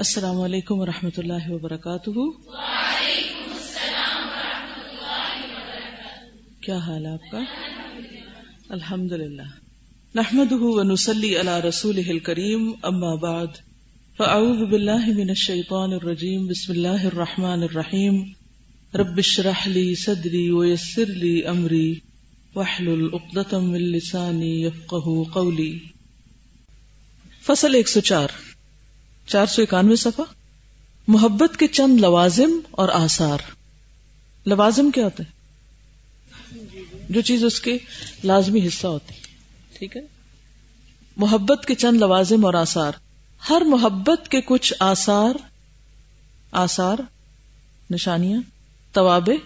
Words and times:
السلام 0.00 0.40
علیکم 0.40 0.78
و 0.78 0.86
رحمۃ 0.86 1.10
اللہ 1.16 1.50
وبرکاتہ۔ 1.50 2.10
کیا 6.60 6.76
حال 6.76 7.06
آپ 7.06 7.30
کا؟ 7.30 7.40
الحمد 8.68 9.12
للہ 9.12 9.42
نحمد 10.14 10.52
ونسلی 10.52 11.40
علی 11.40 11.68
رسول 11.68 12.18
کریم 12.18 12.72
اما 12.82 13.14
بعد۔ 13.14 13.46
فاعوذ 14.16 14.70
باللہ 14.70 15.06
من 15.06 15.28
الشیطان 15.28 15.92
الرجیم، 15.92 16.46
بسم 16.46 16.72
اللہ 16.72 17.04
الرحمن 17.04 17.62
الرحیم۔ 17.62 18.22
رب 18.94 19.16
اشرح 19.16 19.68
لی 19.68 19.94
صدری 19.94 20.50
ویسر 20.50 21.06
لی 21.06 21.46
امری۔ 21.46 21.94
واحلل 22.54 23.08
عقدۃ 23.12 23.52
من 23.52 23.80
لسانی 23.80 24.64
یفقهوا 24.64 25.24
قولی۔ 25.32 25.78
فصل 27.46 27.74
ایک 27.74 27.88
سو 27.88 28.00
چار 29.28 29.46
سو 29.46 29.62
اکانوے 29.62 29.96
صفحہ، 29.96 30.24
محبت 31.08 31.56
کے 31.56 31.66
چند 31.66 32.00
لوازم 32.00 32.50
اور 32.70 32.88
آثار۔ 32.88 33.38
لوازم 34.46 34.90
کیا 34.90 35.04
ہوتے 35.04 35.22
ہیں؟ 35.22 35.38
جو 37.08 37.20
چیز 37.20 37.44
اس 37.44 37.60
کے 37.60 37.78
لازمی 38.24 38.66
حصہ 38.66 38.86
ہوتی 38.86 39.14
ٹھیک 39.78 39.96
ہے؟ 39.96 40.02
محبت 41.16 41.66
کے 41.66 41.74
چند 41.74 41.96
لوازم 41.96 42.44
اور 42.44 42.54
آثار۔ 42.54 42.92
ہر 43.50 43.62
محبت 43.66 44.28
کے 44.28 44.40
کچھ 44.40 44.74
آثار 44.80 45.34
آثار، 46.52 46.96
نشانیاں 47.90 48.40
توابے 48.92 49.36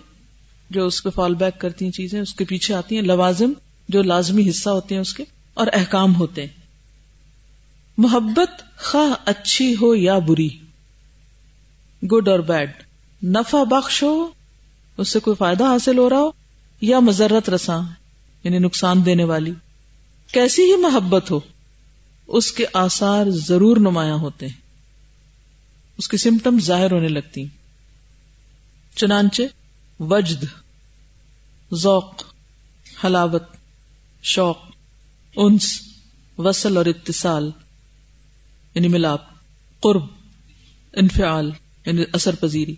جو 0.71 0.87
اس 0.87 1.03
پہ 1.03 1.11
فال 1.11 1.35
بیک 1.35 1.61
کرتی 1.61 1.85
ہیں 1.85 1.93
چیزیں، 1.93 2.21
اس 2.21 2.35
کے 2.35 2.45
پیچھے 2.45 2.75
آتی 2.75 2.95
ہیں۔ 2.95 3.03
لوازم 3.03 3.53
جو 3.89 4.03
لازمی 4.03 4.51
حصہ 4.51 4.71
ہوتے 4.71 4.95
ہیں 4.95 5.03
اس 5.03 5.15
کے 5.15 5.25
اور 5.55 5.67
احکام 5.73 6.17
ہوتے 6.17 6.47
ہیں۔ 6.47 6.62
محبت 7.99 8.79
خواہ 8.79 9.23
اچھی 9.25 9.75
ہو 9.83 9.95
یا 9.95 10.19
بری 10.19 10.49
گڈ 12.13 12.29
اور 12.29 12.39
بیڈ 12.39 12.71
نفع 13.25 13.63
بخش 13.63 14.03
ہو، 14.03 14.29
اس 14.97 15.09
سے 15.09 15.21
کوئی 15.21 15.37
فائدہ 15.37 15.65
حاصل 15.65 15.99
ہو 15.99 16.11
رہا 16.11 16.19
ہو، 16.19 16.31
یا 16.81 16.99
مذرت 16.99 17.51
رساں 17.51 17.83
یعنی 18.45 18.59
نقصان 18.59 19.05
دینے 19.05 19.25
والی۔ 19.25 19.53
کیسی 20.33 20.63
ہی 20.63 20.77
محبت 20.77 21.31
ہو، 21.31 21.41
اس 22.27 22.53
کے 22.53 22.65
آثار 22.73 23.25
ضرور 23.31 23.77
نمایاں 23.77 24.17
ہوتے 24.17 24.47
ہیں۔ 24.47 24.61
اس 25.99 26.09
کی 26.09 26.17
سمٹم 26.17 26.61
ظاہر 26.61 26.93
ہونے 26.93 27.09
لگتی 27.09 27.45
چنانچہ، 28.97 29.43
وجد، 30.03 30.45
ذوق، 31.75 32.23
حلاوت، 33.05 33.45
شوق، 34.23 34.59
انس، 35.37 35.83
وصل 36.39 36.77
اور 36.77 36.87
اتصال۔ 36.87 37.51
یعنی 38.75 38.89
ملاپ، 38.89 39.21
قرب، 39.81 40.03
انفعال 40.93 41.51
یعنی 41.87 42.05
اثر 42.13 42.35
پذیری 42.35 42.75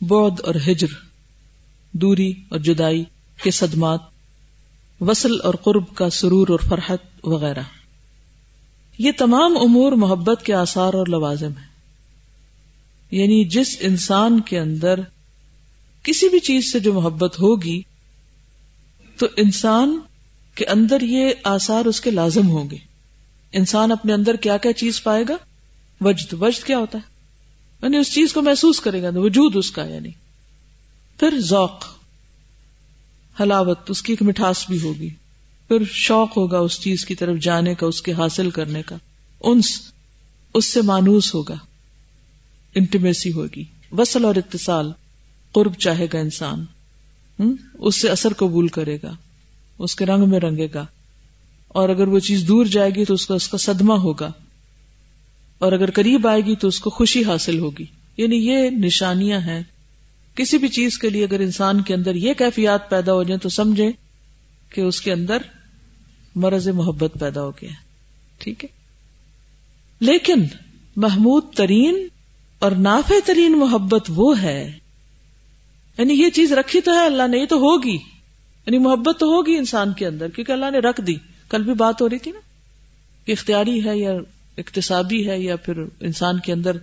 بود 0.00 0.40
اور 0.40 0.54
ہجر، 0.54 0.86
دوری 1.92 2.32
اور 2.48 2.58
جدائی 2.58 3.04
کے 3.42 3.50
صدمات، 3.50 4.00
وصل 5.00 5.40
اور 5.44 5.54
قرب 5.54 5.94
کا 5.94 6.10
سرور 6.10 6.48
اور 6.48 6.58
فرحت 6.68 6.98
وغیرہ۔ 7.24 7.62
یہ 8.98 9.12
تمام 9.18 9.56
امور 9.56 9.92
محبت 9.92 10.44
کے 10.44 10.54
آثار 10.54 10.94
اور 10.94 11.06
لوازم 11.06 11.50
ہیں۔ 11.58 11.72
یعنی 13.10 13.44
جس 13.44 13.76
انسان 13.80 14.40
کے 14.40 14.58
اندر 14.58 15.00
کسی 16.02 16.28
بھی 16.28 16.38
چیز 16.38 16.72
سے 16.72 16.80
جو 16.80 16.92
محبت 16.92 17.40
ہوگی، 17.40 17.82
تو 19.16 19.26
انسان 19.36 20.00
کے 20.54 20.66
اندر 20.66 21.00
یہ 21.00 21.30
آثار 21.44 21.84
اس 21.84 22.00
کے 22.00 22.10
لازم 22.10 22.48
ہوں 22.48 22.70
گے۔ 22.70 22.91
انسان 23.52 23.92
اپنے 23.92 24.12
اندر 24.12 24.36
کیا 24.36 24.56
کیا 24.56 24.72
چیز 24.72 25.02
پائے 25.02 25.24
گا؟ 25.28 25.36
وجد. 26.00 26.34
وجد 26.40 26.64
کیا 26.64 26.78
ہوتا 26.78 26.98
ہے؟ 26.98 27.12
یعنی 27.82 27.96
اس 27.96 28.14
چیز 28.14 28.32
کو 28.32 28.42
محسوس 28.42 28.80
کرے 28.80 29.02
گا، 29.02 29.10
وجود 29.14 29.56
اس 29.56 29.70
کا 29.70 29.84
یعنی. 29.84 30.10
پھر 31.18 31.40
ذوق. 31.40 31.84
حلاوت. 33.40 33.90
اس 33.90 34.02
کی 34.02 34.12
ایک 34.12 34.22
مٹھاس 34.22 34.64
بھی 34.68 34.80
ہوگی. 34.82 35.08
پھر 35.68 35.78
شوق 35.90 36.36
ہوگا 36.36 36.58
اس 36.58 36.80
چیز 36.80 37.04
کی 37.04 37.14
طرف 37.14 37.38
جانے 37.38 37.74
کا، 37.74 37.86
اس 37.86 38.02
کے 38.02 38.12
حاصل 38.12 38.50
کرنے 38.50 38.82
کا. 38.82 38.96
انس. 39.40 39.92
اس 40.54 40.64
سے 40.64 40.82
مانوس 40.82 41.34
ہوگا. 41.34 41.56
انٹیمیسی 42.74 43.32
ہوگی. 43.32 43.64
وصل 43.92 44.24
اور 44.24 44.34
اتصال. 44.34 44.92
قرب 45.52 45.74
چاہے 45.74 46.06
گا 46.12 46.18
انسان. 46.18 46.64
اس 47.74 48.00
سے 48.00 48.08
اثر 48.08 48.32
قبول 48.32 48.68
کرے 48.68 48.98
گا. 49.02 49.16
اس 49.78 49.96
کے 49.96 50.06
رنگ 50.06 50.28
میں 50.28 50.40
رنگے 50.40 50.68
گا. 50.74 50.86
اور 51.72 51.88
اگر 51.88 52.08
وہ 52.08 52.18
چیز 52.18 52.44
دور 52.48 52.66
جائے 52.66 52.90
گی 52.90 53.04
تو 53.04 53.14
اس 53.14 53.26
کا 53.26 53.34
اس 53.34 53.48
کا 53.48 53.58
صدمہ 53.58 53.94
ہوگا 53.94 54.32
اور 55.58 55.72
اگر 55.72 55.90
قریب 55.90 56.26
آئے 56.26 56.40
گی 56.40 56.56
تو 56.56 56.68
اس 56.68 56.80
کو 56.80 56.90
خوشی 56.90 57.24
حاصل 57.24 57.58
ہوگی 57.58 57.84
یعنی 58.16 58.36
یہ 58.36 58.70
نشانیاں 58.70 59.40
ہیں۔ 59.40 59.62
کسی 60.34 60.58
بھی 60.58 60.68
چیز 60.68 60.98
کے 60.98 61.10
لیے 61.10 61.24
اگر 61.24 61.40
انسان 61.40 61.82
کے 61.82 61.94
اندر 61.94 62.14
یہ 62.14 62.34
کیفیات 62.34 62.90
پیدا 62.90 63.12
ہو 63.12 63.22
جائیں 63.22 63.38
تو 63.38 63.48
سمجھے 63.48 63.90
کہ 64.70 64.80
اس 64.80 65.00
کے 65.00 65.12
اندر 65.12 65.36
مرض 66.34 66.68
محبت 66.68 67.10
پیدا 67.20 67.42
ہو 67.42 67.50
گیا۔ 67.50 67.70
ٹھیک 68.38 68.64
ہے۔ 68.64 68.68
لیکن 70.00 70.44
محمود 70.96 71.44
ترین 71.54 72.08
اور 72.58 72.72
نافع 72.72 73.14
ترین 73.24 73.58
محبت 73.58 74.02
وہ 74.08 74.42
ہے۔ 74.42 74.78
یعنی 75.98 76.14
یہ 76.14 76.30
چیز 76.30 76.52
رکھی 76.52 76.80
تو 76.80 76.92
ہے، 76.92 77.06
اللہ 77.06 77.28
نے 77.28 77.38
یہ 77.38 77.46
تو 77.46 77.56
ہوگی۔ 77.56 77.96
یعنی 78.66 78.78
محبت 78.78 79.20
تو 79.20 79.26
ہوگی 79.26 79.56
انسان 79.56 79.92
کے 79.92 80.06
اندر 80.06 80.28
کیونکہ 80.28 80.52
اللہ 80.52 80.70
نے 80.70 80.78
رکھ 80.78 81.00
دی۔ 81.00 81.14
کل 81.52 81.62
بھی 81.62 81.74
بات 81.74 82.00
ہو 82.00 82.08
رہی 82.08 82.18
تھی 82.18 82.30
نا 82.30 82.40
کہ 83.26 83.32
اختیاری 83.32 83.84
ہے 83.84 83.98
یا 83.98 84.12
اقتصابی 84.58 85.28
ہے 85.28 85.40
یا 85.40 85.56
پھر 85.56 85.84
انسان 86.00 86.40
کے 86.40 86.52
اندر 86.52 86.76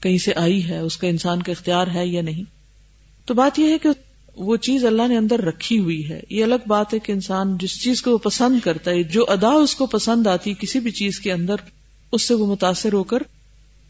کہیں 0.00 0.18
سے 0.18 0.32
آئی 0.36 0.68
ہے، 0.68 0.78
اس 0.78 0.96
کا 0.96 1.08
انسان 1.08 1.42
کا 1.42 1.52
اختیار 1.52 1.86
ہے 1.94 2.06
یا 2.06 2.22
نہیں؟ 2.22 2.44
تو 3.26 3.34
بات 3.34 3.58
یہ 3.58 3.72
ہے 3.72 3.78
کہ 3.78 3.88
وہ 4.36 4.56
چیز 4.56 4.84
اللہ 4.84 5.08
نے 5.08 5.16
اندر 5.16 5.40
رکھی 5.40 5.78
ہوئی 5.78 6.08
ہے۔ 6.08 6.20
یہ 6.30 6.44
الگ 6.44 6.54
بات 6.66 6.94
ہے 6.94 6.98
کہ 6.98 7.12
انسان 7.12 7.56
جس 7.60 7.82
چیز 7.82 8.02
کو 8.02 8.12
وہ 8.12 8.18
پسند 8.18 8.60
کرتا 8.60 8.90
ہے، 8.90 9.02
جو 9.02 9.24
ادا 9.28 9.48
اس 9.48 9.74
کو 9.74 9.86
پسند 9.86 10.26
آتی 10.26 10.54
کسی 10.54 10.80
بھی 10.80 10.90
چیز 10.90 11.20
کے 11.20 11.32
اندر، 11.32 11.56
اس 12.12 12.22
سے 12.22 12.34
وہ 12.34 12.46
متاثر 12.46 12.92
ہو 12.92 13.04
کر 13.04 13.18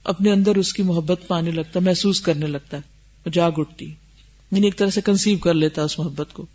اپنے 0.04 0.32
اندر 0.32 0.56
اس 0.56 0.72
کی 0.72 0.82
محبت 0.82 1.20
پانے 1.26 1.50
لگتا 1.50 1.80
ہے 1.80 1.84
محسوس 1.84 2.20
کرنے 2.20 2.46
لگتا 2.46 2.76
ہے 2.76 3.30
جاگ 3.32 3.52
اٹھتی۔ 3.56 3.84
یعنی 4.50 4.66
ایک 4.66 4.76
طرح 4.76 4.90
سے 4.90 5.00
کنسیو 5.00 5.38
کر 5.38 5.54
لیتا 5.54 5.82
اس 5.82 5.98
محبت 5.98 6.32
کو۔ 6.32 6.46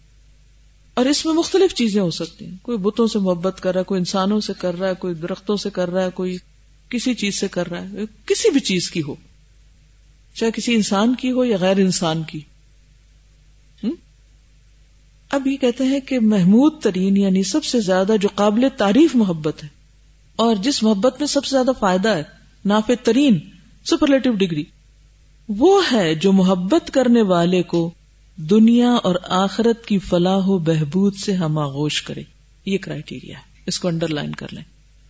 اور 0.94 1.06
اس 1.06 1.26
میں 1.26 1.34
مختلف 1.34 1.74
چیزیں 1.74 2.02
ہو 2.02 2.12
سکتی 2.12 2.46
ہیں۔ 2.46 2.58
کوئی 2.62 2.78
بتوں 2.78 3.08
سے 3.08 3.20
محبت 3.20 3.62
کر 3.62 3.72
رہا 3.72 3.80
ہے، 3.80 3.84
کوئی 3.84 4.00
انسانوں 4.00 4.40
سے 4.40 4.54
کر 4.58 4.80
رہا 4.80 4.90
ہے، 4.90 4.94
کوئی 4.94 5.14
درختوں 5.14 5.56
سے 5.56 5.70
کر 5.70 5.90
رہا 5.90 6.04
ہے، 6.04 6.10
کوئی 6.10 6.38
کسی 6.90 7.14
چیز 7.14 7.40
سے 7.40 7.48
کر 7.48 7.70
رہا 7.70 7.82
ہے۔ 7.82 7.96
کسی 8.26 8.50
بھی 8.50 8.60
چیز 8.60 8.92
کی 8.92 9.02
ہو۔ 9.02 9.16
چاہے 10.34 10.52
کسی 10.52 10.76
انسان 10.76 11.16
کی 11.16 11.32
ہو 11.32 11.46
یا 11.46 11.58
غیر 11.62 11.78
انسان 11.78 12.24
کی۔ 12.24 12.40
اب 15.30 15.48
یہ 15.48 15.58
کہتے 15.58 15.84
ہیں 15.84 16.00
کہ 16.00 16.20
محمود 16.20 16.82
ترین 16.82 17.18
یعنی 17.18 17.44
سب 17.44 17.64
سے 17.64 17.80
زیادہ 17.80 18.16
جو 18.22 18.30
قابل 18.36 18.68
تعریف 18.78 19.16
محبت 19.16 19.64
ہے 19.64 19.68
اور 20.36 20.56
جس 20.56 20.84
محبت 20.84 21.16
میں 21.20 21.28
سب 21.28 21.46
سے 21.46 21.50
زیادہ 21.50 21.72
فائدہ 21.80 22.10
ہے، 22.10 22.24
نافع 22.66 22.94
ترین 23.04 23.40
سپرلیٹو 23.86 24.32
ڈگری، 24.32 24.64
وہ 25.50 25.82
ہے 25.92 26.16
جو 26.16 26.32
محبت 26.32 26.92
کرنے 26.92 27.22
والے 27.22 27.64
کو 27.64 27.92
دنیا 28.38 28.92
اور 28.92 29.16
آخرت 29.24 29.86
کی 29.86 30.00
فلاح 30.00 30.42
و 30.46 30.58
بہبود 30.58 31.16
سے 31.16 31.34
ہم 31.34 31.58
آغوش 31.58 32.02
کرے 32.02 32.24
یہ 32.66 32.78
کرائٹیریا 32.78 33.38
ہے۔ 33.38 33.44
اس 33.66 33.80
کو 33.80 33.88
انڈر 33.88 34.08
لائن 34.08 34.36
کر 34.36 34.48
لیں۔ 34.52 34.64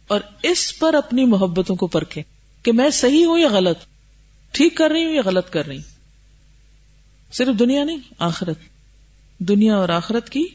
اور 0.07 0.19
اس 0.43 0.79
پر 0.79 0.93
اپنی 0.93 1.25
محبتوں 1.25 1.75
کو 1.75 1.87
پرکھے 1.87 2.23
کہ 2.63 2.71
میں 2.71 2.89
صحیح 2.89 3.25
ہوں 3.25 3.39
یا 3.39 3.47
غلط۔ 3.51 3.77
ٹھیک 4.51 4.77
کر 4.77 4.91
رہی 4.91 5.05
ہوں 5.05 5.13
یا 5.13 5.21
غلط 5.25 5.49
کر 5.49 5.67
رہی 5.67 5.75
ہوں۔ 5.75 5.93
صرف 7.33 7.59
دنیا 7.59 7.83
نہیں، 7.83 7.97
آخرت۔ 8.19 8.57
دنیا 9.39 9.75
اور 9.75 9.89
آخرت 9.89 10.29
کی 10.29 10.45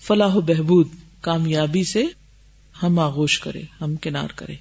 فلاح 0.00 0.34
و 0.34 0.40
بہبود 0.40 0.88
کامیابی 1.20 1.84
سے 1.84 2.04
ہم 2.82 2.98
آغوش 2.98 3.40
کرے 3.40 3.62
ہم 3.80 3.96
کنار 3.96 4.28
کرے 4.36 4.54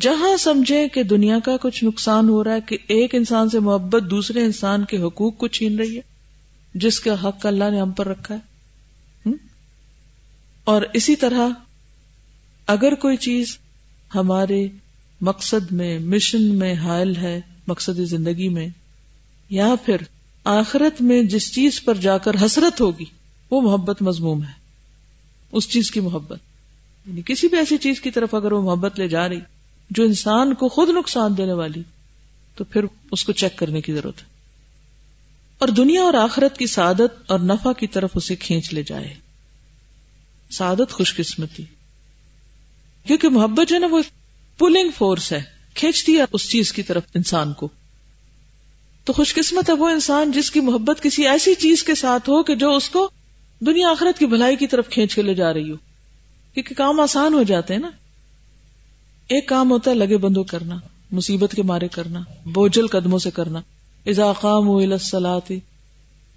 جہاں 0.00 0.36
سمجھے 0.36 0.88
کہ 0.88 1.02
دنیا 1.02 1.38
کا 1.44 1.56
کچھ 1.62 1.84
نقصان 1.84 2.28
ہو 2.28 2.44
رہا 2.44 2.54
ہے، 2.54 2.60
کہ 2.60 2.78
ایک 2.88 3.14
انسان 3.14 3.50
سے 3.50 3.60
محبت 3.60 4.02
دوسرے 4.10 4.40
انسان 4.40 4.84
کے 4.84 4.98
حقوق 4.98 5.38
کو 5.38 5.48
چھین 5.48 5.78
رہی 5.78 5.96
ہے۔ 5.96 6.15
جس 6.76 7.00
کا 7.00 7.28
حق 7.28 7.46
اللہ 7.46 7.70
نے 7.70 7.80
ہم 7.80 7.90
پر 7.90 8.08
رکھا 8.08 8.34
ہے۔ 8.34 8.40
اور 10.64 10.82
اسی 10.94 11.16
طرح 11.16 11.48
اگر 12.66 12.94
کوئی 12.94 13.16
چیز 13.16 13.58
ہمارے 14.14 14.68
مقصد 15.20 15.72
میں، 15.72 15.98
مشن 15.98 16.42
میں 16.42 16.74
حائل 16.74 17.16
ہے، 17.16 17.40
مقصد 17.66 17.98
زندگی 17.98 18.48
میں، 18.48 18.68
یا 19.50 19.74
پھر 19.84 19.96
آخرت 20.44 21.02
میں 21.02 21.22
جس 21.22 21.54
چیز 21.54 21.84
پر 21.84 21.94
جا 21.94 22.18
کر 22.18 22.32
حسرت 22.44 22.80
ہوگی، 22.80 23.04
وہ 23.50 23.60
محبت 23.60 24.02
مضموم 24.02 24.42
ہے۔ 24.42 24.52
اس 25.52 25.68
چیز 25.68 25.90
کی 25.90 26.00
محبت۔ 26.00 26.38
یعنی 27.06 27.22
کسی 27.26 27.48
بھی 27.48 27.58
ایسی 27.58 27.78
چیز 27.78 28.00
کی 28.00 28.10
طرف 28.10 28.34
اگر 28.34 28.52
وہ 28.52 28.62
محبت 28.62 28.98
لے 28.98 29.08
جا 29.08 29.28
رہی، 29.28 29.40
جو 29.90 30.04
انسان 30.04 30.54
کو 30.54 30.68
خود 30.68 30.88
نقصان 30.88 31.36
دینے 31.36 31.52
والی، 31.52 31.82
تو 32.56 32.64
پھر 32.64 32.84
اس 33.12 33.24
کو 33.24 33.32
چیک 33.32 33.56
کرنے 33.56 33.80
کی 33.80 33.92
ضرورت 33.92 34.18
ہے۔ 34.18 34.35
اور 35.58 35.68
دنیا 35.68 36.02
اور 36.02 36.14
آخرت 36.14 36.58
کی 36.58 36.66
سعادت 36.66 37.22
اور 37.26 37.40
نفع 37.40 37.72
کی 37.72 37.86
طرف 37.86 38.10
اسے 38.14 38.36
کھینچ 38.36 38.74
لے 38.74 38.82
جائے۔ 38.82 39.14
سعادت 40.50 40.92
خوش 40.92 41.14
قسمتی۔ 41.14 41.64
کیونکہ 43.06 43.28
محبت 43.28 43.68
جو 43.68 43.74
ہے 43.74 43.80
نا 43.80 43.86
وہ 43.90 44.00
پولنگ 44.58 44.90
فورس 44.98 45.32
ہے، 45.32 45.42
کھینچتی 45.74 46.18
ہے 46.18 46.24
اس 46.32 46.50
چیز 46.50 46.72
کی 46.72 46.82
طرف 46.82 47.02
انسان 47.14 47.52
کو۔ 47.52 47.68
تو 49.04 49.12
خوش 49.12 49.34
قسمت 49.34 49.68
ہے 49.68 49.74
وہ 49.74 49.88
انسان 49.88 50.32
جس 50.32 50.50
کی 50.50 50.60
محبت 50.60 51.02
کسی 51.02 51.28
ایسی 51.28 51.54
چیز 51.54 51.84
کے 51.84 51.94
ساتھ 51.94 52.30
ہو 52.30 52.42
کہ 52.42 52.54
جو 52.54 52.76
اس 52.76 52.88
کو 52.88 53.10
دنیا 53.60 53.88
آخرت 53.88 54.18
کی 54.18 54.26
بھلائی 54.26 54.56
کی 54.56 54.66
طرف 54.66 54.88
کھینچ 54.88 55.14
کے 55.14 55.22
لے 55.22 55.34
جا 55.34 55.52
رہی 55.52 55.70
ہو۔ 55.70 55.76
کیونکہ 56.54 56.74
کام 56.74 57.00
آسان 57.00 57.34
ہو 57.34 57.42
جاتے 57.42 57.74
ہیں 57.74 57.80
نا۔ 57.80 57.90
ایک 59.28 59.48
کام 59.48 59.70
ہوتا 59.70 59.90
ہے 59.90 59.96
لگے 59.96 60.16
بندو 60.16 60.42
کرنا، 60.44 60.76
مصیبت 61.10 61.52
کے 61.56 61.62
مارے 61.62 61.88
کرنا، 61.88 62.20
بوجھل 62.44 62.86
قدموں 62.86 63.18
سے 63.18 63.30
کرنا۔ 63.30 63.60
اذا 64.06 64.32
قاموا 64.32 64.82
الى 64.82 64.92
الصلاة، 64.92 65.54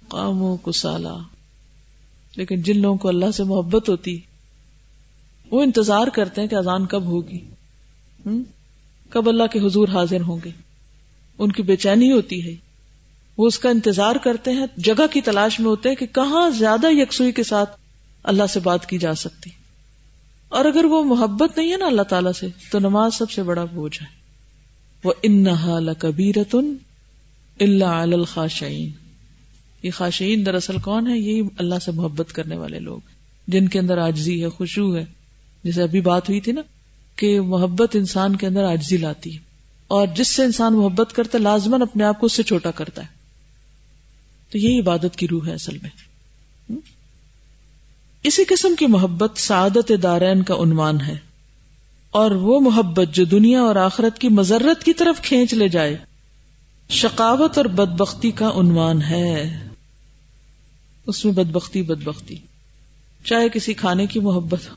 قاموا 0.08 0.56
کسالا۔ 0.62 1.16
لیکن 2.36 2.62
جن 2.62 2.78
لوگوں 2.78 2.98
کو 2.98 3.08
اللہ 3.08 3.30
سے 3.30 3.44
محبت 3.44 3.88
ہوتی، 3.88 4.20
وہ 5.50 5.62
انتظار 5.62 6.06
کرتے 6.06 6.40
ہیں 6.40 6.48
کہ 6.48 6.54
اذان 6.54 6.86
کب 6.86 7.04
ہوگی۔ 7.04 7.38
کب 9.10 9.28
اللہ 9.28 9.46
کے 9.52 9.66
حضور 9.66 9.88
حاضر 9.88 10.20
ہوں 10.20 10.38
گے۔ 10.44 10.50
ان 11.38 11.52
کی 11.52 11.62
بے 11.62 11.76
چینی 11.76 12.12
ہوتی 12.12 12.50
ہے۔ 12.50 12.56
وہ 13.36 13.46
اس 13.46 13.58
کا 13.58 13.68
انتظار 13.68 14.16
کرتے 14.16 14.52
ہیں، 14.52 14.66
جگہ 14.76 15.06
کی 15.10 15.20
تلاش 15.20 15.60
میں 15.60 15.68
ہوتے 15.68 15.88
ہیں 15.88 15.96
کہ 15.96 16.06
کہاں 16.06 16.50
زیادہ 16.50 16.86
یکسوئی 16.90 17.32
کے 17.32 17.42
ساتھ 17.42 17.80
اللہ 18.22 18.46
سے 18.46 18.60
بات 18.60 18.86
کی 18.86 18.98
جا 18.98 19.14
سکتی۔ 19.14 19.50
اور 20.48 20.64
اگر 20.64 20.84
وہ 20.84 21.04
محبت 21.04 21.58
نہیں 21.58 21.72
ہے 21.72 21.76
نا 21.76 21.86
اللہ 21.86 22.02
تعالیٰ 22.02 22.32
سے، 22.32 22.46
تو 22.70 22.78
نماز 22.78 23.14
سب 23.14 23.30
سے 23.30 23.42
بڑا 23.42 23.64
بوجھ 23.64 24.02
ہے۔ 24.02 24.06
وہ 25.04 25.12
ان 25.22 25.46
کبیرتن 25.98 26.74
اللہ 27.60 27.84
الخاشعین۔ 27.84 28.90
یہ 29.82 29.90
خاشعین 29.90 30.46
دراصل 30.46 30.78
کون 30.78 31.06
ہے 31.06 31.18
یہی 31.18 31.42
اللہ 31.58 31.74
سے 31.84 31.90
محبت 31.90 32.32
کرنے 32.32 32.56
والے 32.56 32.80
لوگ۔ 32.80 33.00
جن 33.48 33.68
کے 33.68 33.78
اندر 33.78 33.98
آجزی 33.98 34.42
ہے، 34.42 34.48
خوشبو 34.48 34.96
ہے۔ 34.96 35.04
جیسے 35.64 35.82
ابھی 35.82 36.00
بات 36.00 36.28
ہوئی 36.28 36.40
تھی 36.40 36.52
نا 36.52 36.60
کہ 37.16 37.40
محبت 37.40 37.96
انسان 37.96 38.36
کے 38.36 38.46
اندر 38.46 38.64
آجزی 38.64 38.96
لاتی 38.96 39.34
ہے۔ 39.34 39.38
اور 39.88 40.06
جس 40.16 40.28
سے 40.28 40.44
انسان 40.44 40.74
محبت 40.74 41.12
کرتا 41.12 41.38
ہے 41.38 41.42
لازمن 41.42 41.82
اپنے 41.82 42.04
آپ 42.04 42.20
کو 42.20 42.26
اس 42.26 42.32
سے 42.32 42.42
چھوٹا 42.42 42.70
کرتا 42.70 43.02
ہے۔ 43.02 43.06
تو 44.50 44.58
یہی 44.58 44.80
عبادت 44.80 45.16
کی 45.16 45.28
روح 45.28 45.46
ہے 45.46 45.54
اصل 45.54 45.78
میں۔ 45.82 45.90
اسی 48.22 48.44
قسم 48.44 48.74
کی 48.78 48.86
محبت 48.86 49.38
سعادت 49.38 49.92
دارین 50.02 50.42
کا 50.42 50.54
عنوان 50.54 51.00
ہے۔ 51.00 51.16
اور 52.10 52.30
وہ 52.30 52.60
محبت 52.60 53.14
جو 53.14 53.24
دنیا 53.24 53.60
اور 53.60 53.76
آخرت 53.76 54.18
کی 54.18 54.28
مذرت 54.28 54.84
کی 54.84 54.92
طرف 54.92 55.22
کھینچ 55.22 55.54
لے 55.54 55.68
جائے۔ 55.68 55.96
شقاوت 56.90 57.58
اور 57.58 57.64
بدبختی 57.64 58.30
کا 58.30 58.50
عنوان 58.54 59.02
ہے۔ 59.02 59.66
اس 61.06 61.24
میں 61.24 61.32
بدبختی 61.32 61.82
بدبختی۔ 61.82 62.36
چاہے 63.24 63.48
کسی 63.48 63.74
کھانے 63.74 64.06
کی 64.06 64.20
محبت 64.20 64.70
ہو 64.70 64.74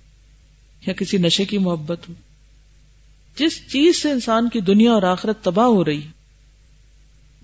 یا 0.88 0.94
کسی 0.94 1.18
نشے 1.18 1.45
کی 1.45 1.57
محبت 1.57 2.10
ہو۔ 2.10 2.13
جس 3.38 3.71
چیز 3.71 4.01
سے 4.01 4.12
انسان 4.12 4.50
کی 4.50 4.60
دنیا 4.60 4.92
اور 4.92 5.04
آخرت 5.04 5.44
تباہ 5.44 5.65
ہو 5.65 5.86
رہی، 5.86 6.07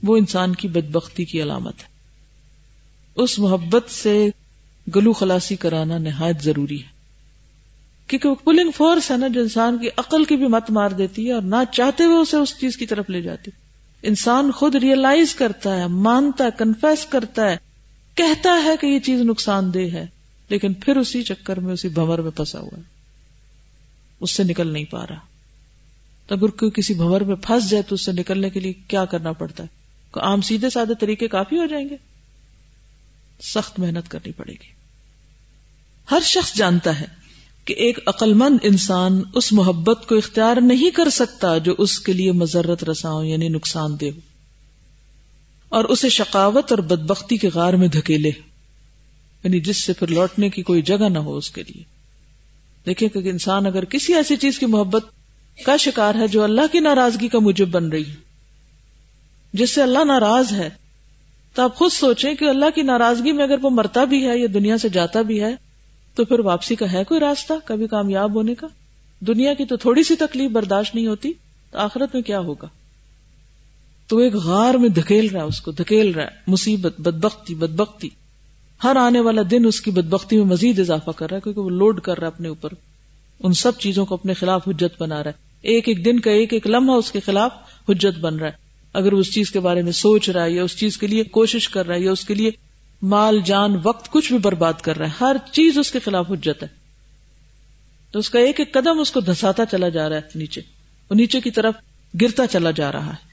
وہ 0.03 0.17
انسان 0.17 0.55
کی 0.55 0.67
بدبختی 0.67 1.25
کی 1.25 1.43
علامت 1.43 1.79
ہے۔ 1.79 1.87
اس 3.15 3.39
محبت 3.39 3.89
سے 3.89 4.29
گلو 4.95 5.13
خلاسی 5.13 5.55
کرانا 5.55 5.97
نہایت 5.97 6.41
ضروری 6.41 6.81
ہے۔ 6.81 6.87
کیونکہ 8.07 8.29
وہ 8.29 8.35
پولنگ 8.35 8.71
فورس 8.71 9.11
ہے 9.11 9.17
نا، 9.17 9.27
جو 9.27 9.41
انسان 9.41 9.77
کی 9.77 9.87
عقل 9.97 10.23
کی 10.23 10.35
بھی 10.35 10.47
مت 10.47 10.71
مار 10.71 10.89
دیتی 10.89 11.27
ہے 11.27 11.33
اور 11.33 11.41
نہ 11.41 11.55
چاہتے 11.71 12.03
ہوئے 12.03 12.17
اسے 12.17 12.37
اس 12.37 12.59
چیز 12.59 12.77
کی 12.77 12.85
طرف 12.85 13.09
لے 13.09 13.21
جاتی۔ 13.21 13.51
انسان 14.03 14.51
خود 14.51 14.75
ریئلائز 14.75 15.35
کرتا 15.35 15.75
ہے، 15.75 15.87
مانتا 15.87 16.43
ہے 16.43 16.49
کنفیس 16.57 17.05
کرتا 17.05 17.51
ہے، 17.51 17.57
کہتا 18.15 18.63
ہے 18.63 18.77
کہ 18.81 18.87
یہ 18.87 18.99
چیز 18.99 19.21
نقصان 19.21 19.73
دہ 19.73 19.93
ہے، 19.93 20.05
لیکن 20.49 20.73
پھر 20.73 20.97
اسی 20.97 21.23
چکر 21.23 21.59
میں، 21.59 21.73
اسی 21.73 21.89
بمر 21.89 22.21
میں 22.21 22.31
پھنسا 22.31 22.59
ہوا 22.59 22.77
ہے۔ 22.77 22.83
اس 24.19 24.31
سے 24.31 24.43
نکل 24.43 24.67
نہیں 24.67 24.85
پا 24.85 25.07
رہا۔ 25.07 25.19
تو 26.27 26.35
اگر 26.35 26.49
کوئی 26.49 26.71
کسی 26.71 26.93
بھور 26.93 27.21
میں 27.21 27.35
پھنس 27.35 27.69
جائے 27.69 27.83
تو 27.83 27.95
اس 27.95 28.05
سے 28.05 28.11
نکلنے 28.11 28.49
کے 28.49 28.59
لیے 28.59 28.73
کیا 28.73 29.05
کرنا 29.05 29.31
پڑتا 29.31 29.63
ہے؟ 29.63 29.79
عام 30.19 30.41
سیدھے 30.41 30.69
سادے 30.69 30.93
طریقے 30.99 31.27
کافی 31.27 31.57
ہو 31.57 31.65
جائیں 31.65 31.89
گے۔ 31.89 31.95
سخت 33.41 33.79
محنت 33.79 34.11
کرنی 34.11 34.31
پڑے 34.31 34.53
گی۔ 34.53 34.71
ہر 36.11 36.19
شخص 36.23 36.55
جانتا 36.55 36.99
ہے۔ 36.99 37.18
کہ 37.69 37.73
ایک 37.73 37.99
عقل 38.05 38.33
مند 38.33 38.57
انسان 38.61 39.21
اس 39.35 39.53
محبت 39.53 40.09
کو 40.09 40.15
اختیار 40.15 40.57
نہیں 40.61 40.89
کر 40.89 41.09
سکتا 41.09 41.57
جو 41.57 41.75
اس 41.77 41.99
کے 41.99 42.13
لیے 42.13 42.31
مذرت 42.31 42.83
رساؤ 42.83 43.23
یعنی 43.23 43.47
نقصان 43.47 43.99
دے 44.01 44.09
ہو۔ 44.09 44.19
اور 45.69 45.83
اسے 45.83 46.09
شقاوت 46.09 46.71
اور 46.71 46.77
بدبختی 46.77 47.37
کے 47.37 47.49
غار 47.53 47.73
میں 47.73 47.87
دھکیلے۔ 47.87 48.29
یعنی 49.43 49.59
جس 49.59 49.83
سے 49.83 49.93
پھر 49.93 50.07
لوٹنے 50.07 50.49
کی 50.49 50.63
کوئی 50.63 50.81
جگہ 50.81 51.09
نہ 51.09 51.17
ہو 51.17 51.37
اس 51.37 51.49
کے 51.49 51.63
لیے۔ 51.67 51.83
دیکھیں 52.85 53.09
کہ 53.09 53.29
انسان 53.29 53.65
اگر 53.65 53.85
کسی 53.85 54.13
ایسی 54.13 54.35
چیز 54.35 54.59
کی 54.59 54.65
محبت 54.65 55.05
کا 55.65 55.77
شکار 55.77 56.15
ہے 56.15 56.27
جو 56.27 56.43
اللہ 56.43 56.61
کی 56.71 56.79
ناراضگی 56.79 57.27
کا 57.27 57.39
موجب 57.39 57.67
بن 57.67 57.89
رہی 57.89 58.09
ہے۔ 58.09 58.15
جس 59.53 59.75
سے 59.75 59.83
اللہ 59.83 59.99
ناراض 59.99 60.53
ہے، 60.53 60.69
تو 61.53 61.61
آپ 61.61 61.75
خود 61.75 61.91
سوچیں 61.91 62.33
کہ 62.33 62.45
اللہ 62.45 62.69
کی 62.75 62.81
ناراضگی 62.81 63.31
میں 63.31 63.43
اگر 63.43 63.55
وہ 63.61 63.69
مرتا 63.69 64.03
بھی 64.03 64.27
ہے 64.27 64.37
یا 64.37 64.47
دنیا 64.53 64.77
سے 64.77 64.89
جاتا 64.89 65.21
بھی 65.21 65.43
ہے 65.43 65.68
تو 66.19 66.25
پھر 66.25 66.39
واپسی 66.39 66.75
کا 66.75 66.91
ہے 66.91 67.03
کوئی 67.03 67.19
راستہ 67.19 67.53
کبھی 67.65 67.87
کامیاب 67.87 68.35
ہونے 68.35 68.55
کا؟ 68.55 68.67
دنیا 69.19 69.53
کی 69.53 69.65
تو 69.65 69.77
تھوڑی 69.77 70.03
سی 70.03 70.15
تکلیف 70.15 70.51
برداشت 70.51 70.95
نہیں 70.95 71.07
ہوتی، 71.07 71.31
تو 71.71 71.77
آخرت 71.77 72.15
میں 72.15 72.23
کیا 72.23 72.39
ہوگا؟ 72.39 72.67
تو 74.07 74.17
ایک 74.17 74.33
غار 74.33 74.73
میں 74.73 74.89
دھکیل 74.89 75.29
رہا 75.29 75.41
ہے 75.41 75.45
اس 75.45 75.61
کو، 75.61 75.71
دھکیل 75.71 76.11
رہا 76.11 76.23
ہے، 76.23 76.27
مصیبت، 76.47 77.01
بدبختی 77.01 77.55
بدبختی۔ 77.55 78.09
ہر 78.83 78.95
آنے 78.95 79.19
والا 79.19 79.41
دن 79.51 79.65
اس 79.65 79.81
کی 79.81 79.91
بدبختی 79.91 80.37
میں 80.37 80.45
مزید 80.45 80.79
اضافہ 80.79 81.11
کر 81.11 81.29
رہا 81.29 81.35
ہے، 81.35 81.41
کیونکہ 81.41 81.61
وہ 81.61 81.69
لوڈ 81.69 82.01
کر 82.01 82.19
رہا 82.19 82.27
ہے 82.27 82.33
اپنے 82.35 82.47
اوپر۔ 82.47 82.69
ان 83.43 83.53
سب 83.53 83.71
چیزوں 83.79 84.05
کو 84.05 84.15
اپنے 84.15 84.33
خلاف 84.33 84.67
حجت 84.67 85.01
بنا 85.01 85.23
رہا 85.23 85.31
ہے۔ 85.31 85.43
ایک 85.61 85.87
ایک 85.87 86.05
دن 86.05 86.19
کا 86.19 86.31
ایک 86.31 86.53
ایک 86.53 86.67
لمحہ 86.67 86.95
اس 86.95 87.11
کے 87.11 87.19
خلاف 87.19 87.51
حجت 87.89 88.19
بن 88.19 88.35
رہا 88.35 88.47
ہے۔ 88.47 88.53
اگر 88.93 89.11
اس 89.11 89.33
چیز 89.33 89.51
کے 89.51 89.59
بارے 89.59 89.81
میں 89.81 89.91
سوچ 89.91 90.29
رہا 90.29 90.43
ہے، 90.43 90.51
یا 90.51 90.63
اس 90.63 90.77
چیز 90.77 90.97
کے 90.97 91.07
لیے 91.07 91.23
کوشش 91.23 91.69
کر 91.69 91.87
رہا 91.87 91.95
ہے، 91.95 92.01
یا 92.01 92.11
اس 92.11 92.25
کے 92.25 92.33
لیے 92.33 92.51
مال 93.01 93.39
جان 93.45 93.75
وقت 93.83 94.11
کچھ 94.11 94.31
بھی 94.31 94.39
برباد 94.39 94.73
کر 94.73 94.97
رہا 94.97 95.05
ہے، 95.05 95.11
ہر 95.21 95.35
چیز 95.51 95.77
اس 95.77 95.91
کے 95.91 95.99
خلاف 95.99 96.31
حجت 96.31 96.63
ہے۔ 96.63 96.67
تو 98.11 98.19
اس 98.19 98.29
کا 98.29 98.39
ایک 98.39 98.59
ایک 98.59 98.73
قدم 98.73 98.99
اس 98.99 99.11
کو 99.11 99.19
دھساتا 99.19 99.65
چلا 99.65 99.89
جا 99.89 100.09
رہا 100.09 100.15
ہے 100.15 100.21
نیچے 100.35 100.61
وہ 101.09 101.15
نیچے 101.15 101.41
کی 101.41 101.51
طرف 101.51 101.73
گرتا 102.21 102.47
چلا 102.47 102.71
جا 102.71 102.91
رہا 102.91 103.07
ہے۔ 103.07 103.29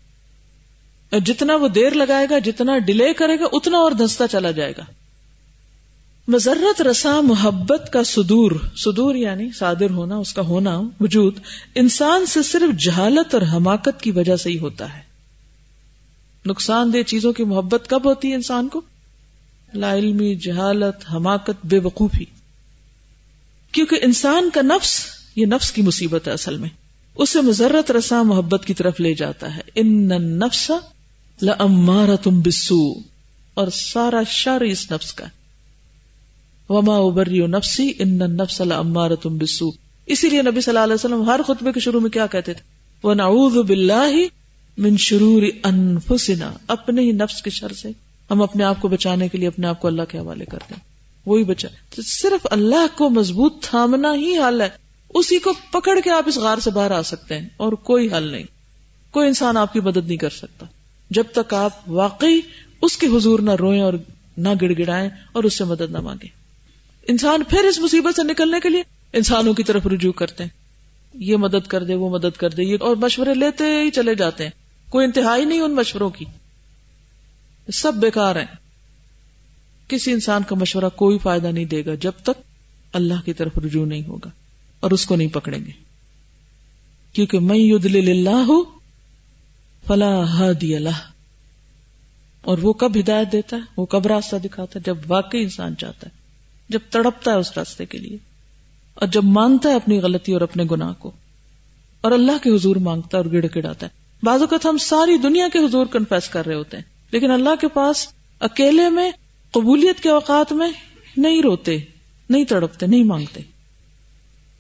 اور 1.11 1.21
جتنا 1.21 1.57
وہ 1.57 1.69
دیر 1.69 1.95
لگائے 1.95 2.27
گا، 2.31 2.39
جتنا 2.39 2.79
ڈیلے 2.79 3.13
کرے 3.13 3.41
گا، 3.41 3.45
اتنا 3.53 3.79
اور 3.79 3.93
دھستا 3.93 4.29
چلا 4.29 4.51
جائے 4.51 4.73
گا۔ 4.79 4.85
مزرت 6.29 6.83
رسا 6.83 7.21
محبت 7.21 7.91
کا 7.93 8.03
صدور 8.03 8.51
صدور 8.77 9.15
یعنی 9.15 9.51
صادر 9.53 9.91
ہونا، 9.91 10.17
اس 10.17 10.35
کا 10.35 10.43
ہونا 10.43 10.81
وجود، 11.01 11.39
انسان 11.75 12.27
سے 12.27 12.43
صرف 12.43 12.79
جہالت 12.79 13.35
اور 13.35 13.43
حماقت 13.43 14.01
کی 14.01 14.11
وجہ 14.11 14.37
سے 14.37 14.51
ہی 14.51 14.59
ہوتا 14.59 14.97
ہے۔ 14.97 15.01
نقصان 16.47 16.93
دہ 16.93 17.03
چیزوں 17.03 17.33
کی 17.33 17.45
محبت 17.45 17.85
کب 17.89 18.07
ہوتی 18.07 18.31
ہے 18.31 18.35
انسان 18.35 18.69
کو؟ 18.69 18.81
لا 19.77 19.95
علمی، 19.95 20.35
جہالت، 20.35 21.15
حماقت، 21.15 21.67
بے 21.67 21.79
وقوفی۔ 21.79 22.25
کیونکہ 23.73 23.97
انسان 24.03 24.51
کا 24.51 24.63
نفس، 24.63 25.07
یہ 25.37 25.47
نفس 25.47 25.73
کی 25.73 25.83
مصیبت 25.83 26.29
ہے 26.29 26.33
اصل 26.33 26.57
میں۔ 26.57 26.69
اسے 27.15 27.41
مزرت 27.41 27.91
رسا 27.91 28.23
محبت 28.23 28.65
کی 28.67 28.75
طرف 28.75 29.01
لے 29.01 29.15
جاتا 29.15 29.57
ہے۔ 29.57 29.61
ان 29.75 30.09
نفس 30.39 30.71
لمارتم 31.43 32.41
بسو 32.41 32.93
اور 33.55 33.69
سارا 33.69 34.23
شر 34.23 34.61
اس 34.61 34.93
نفس 34.93 35.13
کا 35.13 35.25
وما 36.69 36.97
ابری 36.97 37.47
نفسی 37.47 37.93
ان 37.99 38.19
نفس 38.19 38.61
لمارا 38.61 39.15
تم 39.15 39.39
بسو 39.39 39.71
اسی 40.07 40.29
لیے 40.29 40.43
نبی 40.43 40.61
صلی 40.61 40.71
اللہ 40.71 40.85
علیہ 40.85 40.95
وسلم 40.95 41.23
ہر 41.23 41.41
خطبے 41.47 41.73
کے 41.73 41.81
شروع 41.81 42.01
میں 42.01 42.11
کیا 42.11 42.27
کہتے 42.27 42.53
تھے؟ 42.53 42.63
وہ 43.03 43.15
نعوذ 43.15 43.67
باللہ 43.67 44.13
من 44.79 44.97
شرور 44.97 45.43
انفسنا 45.65 46.53
اپنے 46.69 47.03
ہی 47.03 47.13
نفس 47.13 47.43
کے 47.43 47.51
شر 47.51 47.73
سے۔ 47.73 47.89
ہم 48.31 48.43
اپنے 48.43 48.65
آپ 48.65 48.81
کو 48.81 48.89
بچانے 48.89 49.29
کے 49.29 49.39
لیے 49.39 49.49
اپنے 49.49 49.67
آپ 49.67 49.81
کو 49.81 49.89
اللہ 49.89 50.03
کے 50.09 50.19
حوالے 50.19 50.45
کرتے 50.45 50.75
ہیں۔ 50.75 50.81
وہی 51.27 51.45
بچا۔ 51.45 51.69
صرف 52.03 52.47
اللہ 52.51 52.99
کو 52.99 53.11
مضبوط 53.11 53.63
تھامنا 53.63 54.15
ہی 54.15 54.39
حل 54.39 54.61
ہے۔ 54.61 54.69
اسی 55.15 55.39
کو 55.39 55.53
پکڑ 55.73 56.01
کے 56.05 56.11
آپ 56.11 56.23
اس 56.27 56.37
غار 56.37 56.59
سے 56.59 56.71
باہر 56.71 56.91
آ 56.91 57.03
سکتے 57.03 57.39
ہیں 57.39 57.49
اور 57.57 57.73
کوئی 57.73 58.13
حل 58.13 58.23
نہیں۔ 58.23 58.45
کوئی 59.11 59.29
انسان 59.29 59.57
آپ 59.57 59.73
کی 59.73 59.81
مدد 59.81 60.07
نہیں 60.07 60.17
کر 60.17 60.31
سکتا۔ 60.31 60.67
جب 61.11 61.25
تک 61.35 61.55
آپ 61.55 61.91
واقعی 61.91 62.41
اس 62.83 62.97
کے 62.97 63.07
حضور 63.07 63.39
نہ 63.39 63.51
روئیں 63.51 63.81
اور 63.81 63.93
نہ 64.37 64.49
گڑ 64.63 64.73
گڑائیں 64.79 65.11
اور 65.33 65.45
اس 65.45 65.59
سے 65.59 65.65
مدد 65.65 65.91
نہ 65.91 66.01
مانگیں۔ 66.01 66.29
انسان 67.09 67.43
پھر 67.43 67.59
اس 67.59 67.79
مصیبت 67.79 68.17
سے 68.17 68.23
نکلنے 68.23 68.61
کے 68.61 68.69
لیے 68.69 68.83
انسانوں 69.13 69.55
کی 69.55 69.63
طرف 69.63 69.87
رجوع 69.87 70.13
کرتے 70.13 70.45
ہیں۔ 70.45 70.51
یہ 71.15 71.37
مدد 71.37 71.67
کر 71.69 71.85
دے، 71.85 71.95
وہ 71.95 72.11
مدد 72.11 72.37
کر 72.37 72.51
دے۔ 72.51 72.63
یہ 72.63 72.77
اور 72.81 72.97
مشورے 72.97 73.35
لیتے 73.35 73.65
ہی 73.65 73.91
چلے 73.91 74.15
جاتے 74.15 74.45
ہیں۔ 74.45 74.51
کوئی 74.91 75.05
انتہائی 75.05 75.45
نہیں 75.45 75.61
ان 75.61 75.75
مشوروں 75.75 76.11
کی۔ 76.11 76.25
سب 77.73 77.95
بیکار 77.95 78.37
ہیں۔ 78.37 78.67
کسی 79.89 80.13
انسان 80.13 80.43
کا 80.43 80.55
مشورہ 80.55 80.89
کوئی 80.97 81.19
فائدہ 81.19 81.47
نہیں 81.47 81.65
دے 81.65 81.85
گا 81.85 81.95
جب 81.95 82.13
تک 82.23 82.43
اللہ 82.93 83.15
کی 83.25 83.33
طرف 83.33 83.59
رجوع 83.59 83.87
نہیں 83.87 84.03
ہوگا 84.07 84.31
اور 84.81 84.91
اس 84.91 85.07
کو 85.07 85.17
نہیں 85.17 85.29
پکڑیں 85.29 85.65
گے۔ 85.65 85.71
کیونکہ 87.13 87.39
میں 87.39 87.57
یدل 87.59 88.09
اللہ 88.09 88.53
فلاح 89.87 90.43
اللہ 90.63 91.11
اور 92.41 92.59
وہ 92.59 92.73
کب 92.73 92.99
ہدایت 92.99 93.33
دیتا 93.33 93.57
ہے؟ 93.57 93.63
وہ 93.77 93.87
کب 93.87 94.07
راستہ 94.07 94.37
دکھاتا 94.37 94.79
ہے؟ 94.79 94.85
جب 94.87 94.97
واقعی 95.09 95.43
انسان 95.43 95.77
چاہتا 95.77 96.07
ہے، 96.07 96.19
جب 96.69 96.79
تڑپتا 96.91 97.31
ہے 97.31 97.37
اس 97.37 97.53
راستے 97.57 97.87
کے 97.87 97.99
لیے۔ 97.99 98.17
اور 98.95 99.09
جب 99.09 99.25
مانتا 99.25 99.69
ہے 99.69 99.75
اپنی 99.75 99.99
غلطی 99.99 100.33
اور 100.33 100.41
اپنے 100.41 100.65
گناہ 100.71 100.93
کو۔ 100.93 101.11
اور 102.01 102.13
اللہ 102.13 102.43
کے 102.43 102.51
حضور 102.51 102.77
مانگتا 102.77 103.19
ہے 103.19 103.23
اور 103.23 103.33
گڑ 103.33 103.47
گڑاتا 103.55 103.87
ہے۔ 103.87 103.91
بعض 104.23 104.41
اوقات 104.41 104.67
ہم 104.67 104.79
ساری 104.79 105.17
دنیا 105.19 105.49
کے 105.53 105.59
حضور 105.59 105.87
کنفیس 105.87 106.29
کر 106.29 106.47
رہے 106.47 106.55
ہوتے 106.55 106.77
ہیں۔ 106.77 106.96
لیکن 107.11 107.31
اللہ 107.31 107.57
کے 107.61 107.69
پاس 107.69 108.09
اکیلے 108.41 108.89
میں 108.91 109.11
قبولیت 109.51 110.01
کے 110.01 110.09
اوقات 110.09 110.53
میں 110.53 110.73
نہیں 111.17 111.43
روتے، 111.43 111.79
نہیں 112.31 112.45
تڑپتے، 112.45 112.87
نہیں 112.87 113.05
مانگتے۔ 113.05 113.41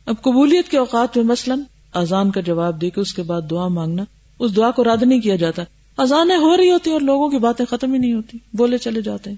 اب 0.06 0.14
قبولیت 0.22 0.68
کے 0.68 0.78
اوقات 0.78 1.16
میں 1.16 1.24
مثلاً 1.24 1.60
اذان 1.94 2.30
کا 2.30 2.40
جواب 2.40 2.80
دے 2.80 2.90
کے 2.90 3.00
اس 3.00 3.14
کے 3.14 3.22
بعد 3.22 3.42
دعا 3.50 3.68
مانگنا، 3.68 4.04
اس 4.38 4.56
دعا 4.56 4.70
کو 4.70 4.84
رد 4.84 5.02
نہیں 5.02 5.20
کیا 5.20 5.36
جاتا۔ 5.36 5.62
اذانیں 5.96 6.36
ہو 6.36 6.56
رہی 6.56 6.70
ہوتی 6.70 6.90
اور 6.90 7.00
لوگوں 7.00 7.28
کی 7.28 7.38
باتیں 7.38 7.66
ختم 7.66 7.92
ہی 7.92 7.98
نہیں 7.98 8.12
ہوتی، 8.12 8.38
بولے 8.52 8.78
چلے 8.78 9.02
جاتے 9.02 9.30
ہیں۔ 9.30 9.36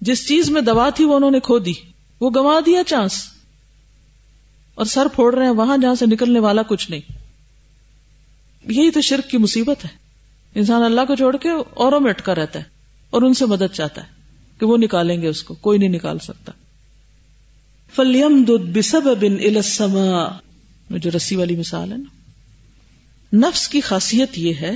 جس 0.00 0.28
چیز 0.28 0.50
میں 0.50 0.60
دوا 0.60 0.90
تھی 0.90 1.04
وہ 1.04 1.16
انہوں 1.16 1.30
نے 1.30 1.40
کھو 1.40 1.58
دی، 1.58 1.72
وہ 2.20 2.30
گوا 2.34 2.60
دیا 2.66 2.84
چانس۔ 2.86 3.26
اور 4.74 4.84
سر 4.84 5.06
پھوڑ 5.14 5.34
رہے 5.34 5.44
ہیں، 5.44 5.52
وہاں 5.52 5.76
جہاں 5.76 5.94
سے 5.94 6.06
نکلنے 6.06 6.38
والا 6.38 6.62
کچھ 6.62 6.90
نہیں۔ 6.90 7.12
یہی 8.64 8.90
تو 8.90 9.00
شرک 9.00 9.30
کی 9.30 9.38
مصیبت 9.38 9.84
ہے۔ 9.84 10.05
انسان 10.56 10.82
اللہ 10.82 11.00
کو 11.08 11.14
چھوڑ 11.14 11.36
کے 11.36 11.48
اوروں 11.70 12.00
میں 12.00 12.10
اٹکا 12.10 12.34
رہتا 12.34 12.58
ہے 12.58 12.64
اور 13.10 13.22
ان 13.22 13.34
سے 13.34 13.46
مدد 13.46 13.74
چاہتا 13.74 14.02
ہے 14.02 14.06
کہ 14.60 14.66
وہ 14.66 14.76
نکالیں 14.76 15.22
گے 15.22 15.28
اس 15.28 15.42
کو، 15.42 15.54
کوئی 15.54 15.78
نہیں 15.78 15.88
نکال 15.88 16.18
سکتا۔ 16.18 16.52
فلیم 17.96 18.44
دسب 18.72 19.02
بن 19.20 19.32
السما 19.32 20.38
جو 20.90 21.10
رسی 21.16 21.36
والی 21.36 21.56
مثال 21.56 21.92
ہے 21.92 21.96
نا۔ 21.96 22.04
نفس 23.48 23.68
کی 23.68 23.80
خاصیت 23.80 24.38
یہ 24.38 24.52
ہے 24.60 24.72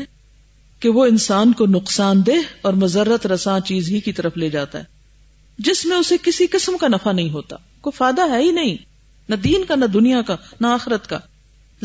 کہ 0.80 0.88
وہ 0.88 1.06
انسان 1.06 1.52
کو 1.52 1.66
نقصان 1.66 2.26
دہ 2.26 2.30
اور 2.62 2.72
مذرت 2.72 3.26
رساں 3.26 3.60
چیز 3.60 3.88
ہی 3.88 4.00
کی 4.00 4.12
طرف 4.12 4.37
لے 4.37 4.49
جاتا 4.49 4.78
ہے۔ 4.78 4.84
جس 5.58 5.87
میں 5.87 5.96
اسے 5.96 6.16
کسی 6.22 6.46
قسم 6.46 6.76
کا 6.76 6.88
نفع 6.88 7.12
نہیں 7.12 7.30
ہوتا۔ 7.30 7.56
کوئی 7.80 7.96
فائدہ 7.96 8.22
ہے 8.30 8.42
ہی 8.42 8.50
نہیں۔ 8.50 8.76
نہ 9.28 9.34
دین 9.34 9.64
کا، 9.64 9.75
نہ 9.75 9.84
دنیا 9.84 10.22
کا، 10.22 10.37
نہ 10.60 10.66
آخرت 10.66 11.08
کا۔ 11.08 11.18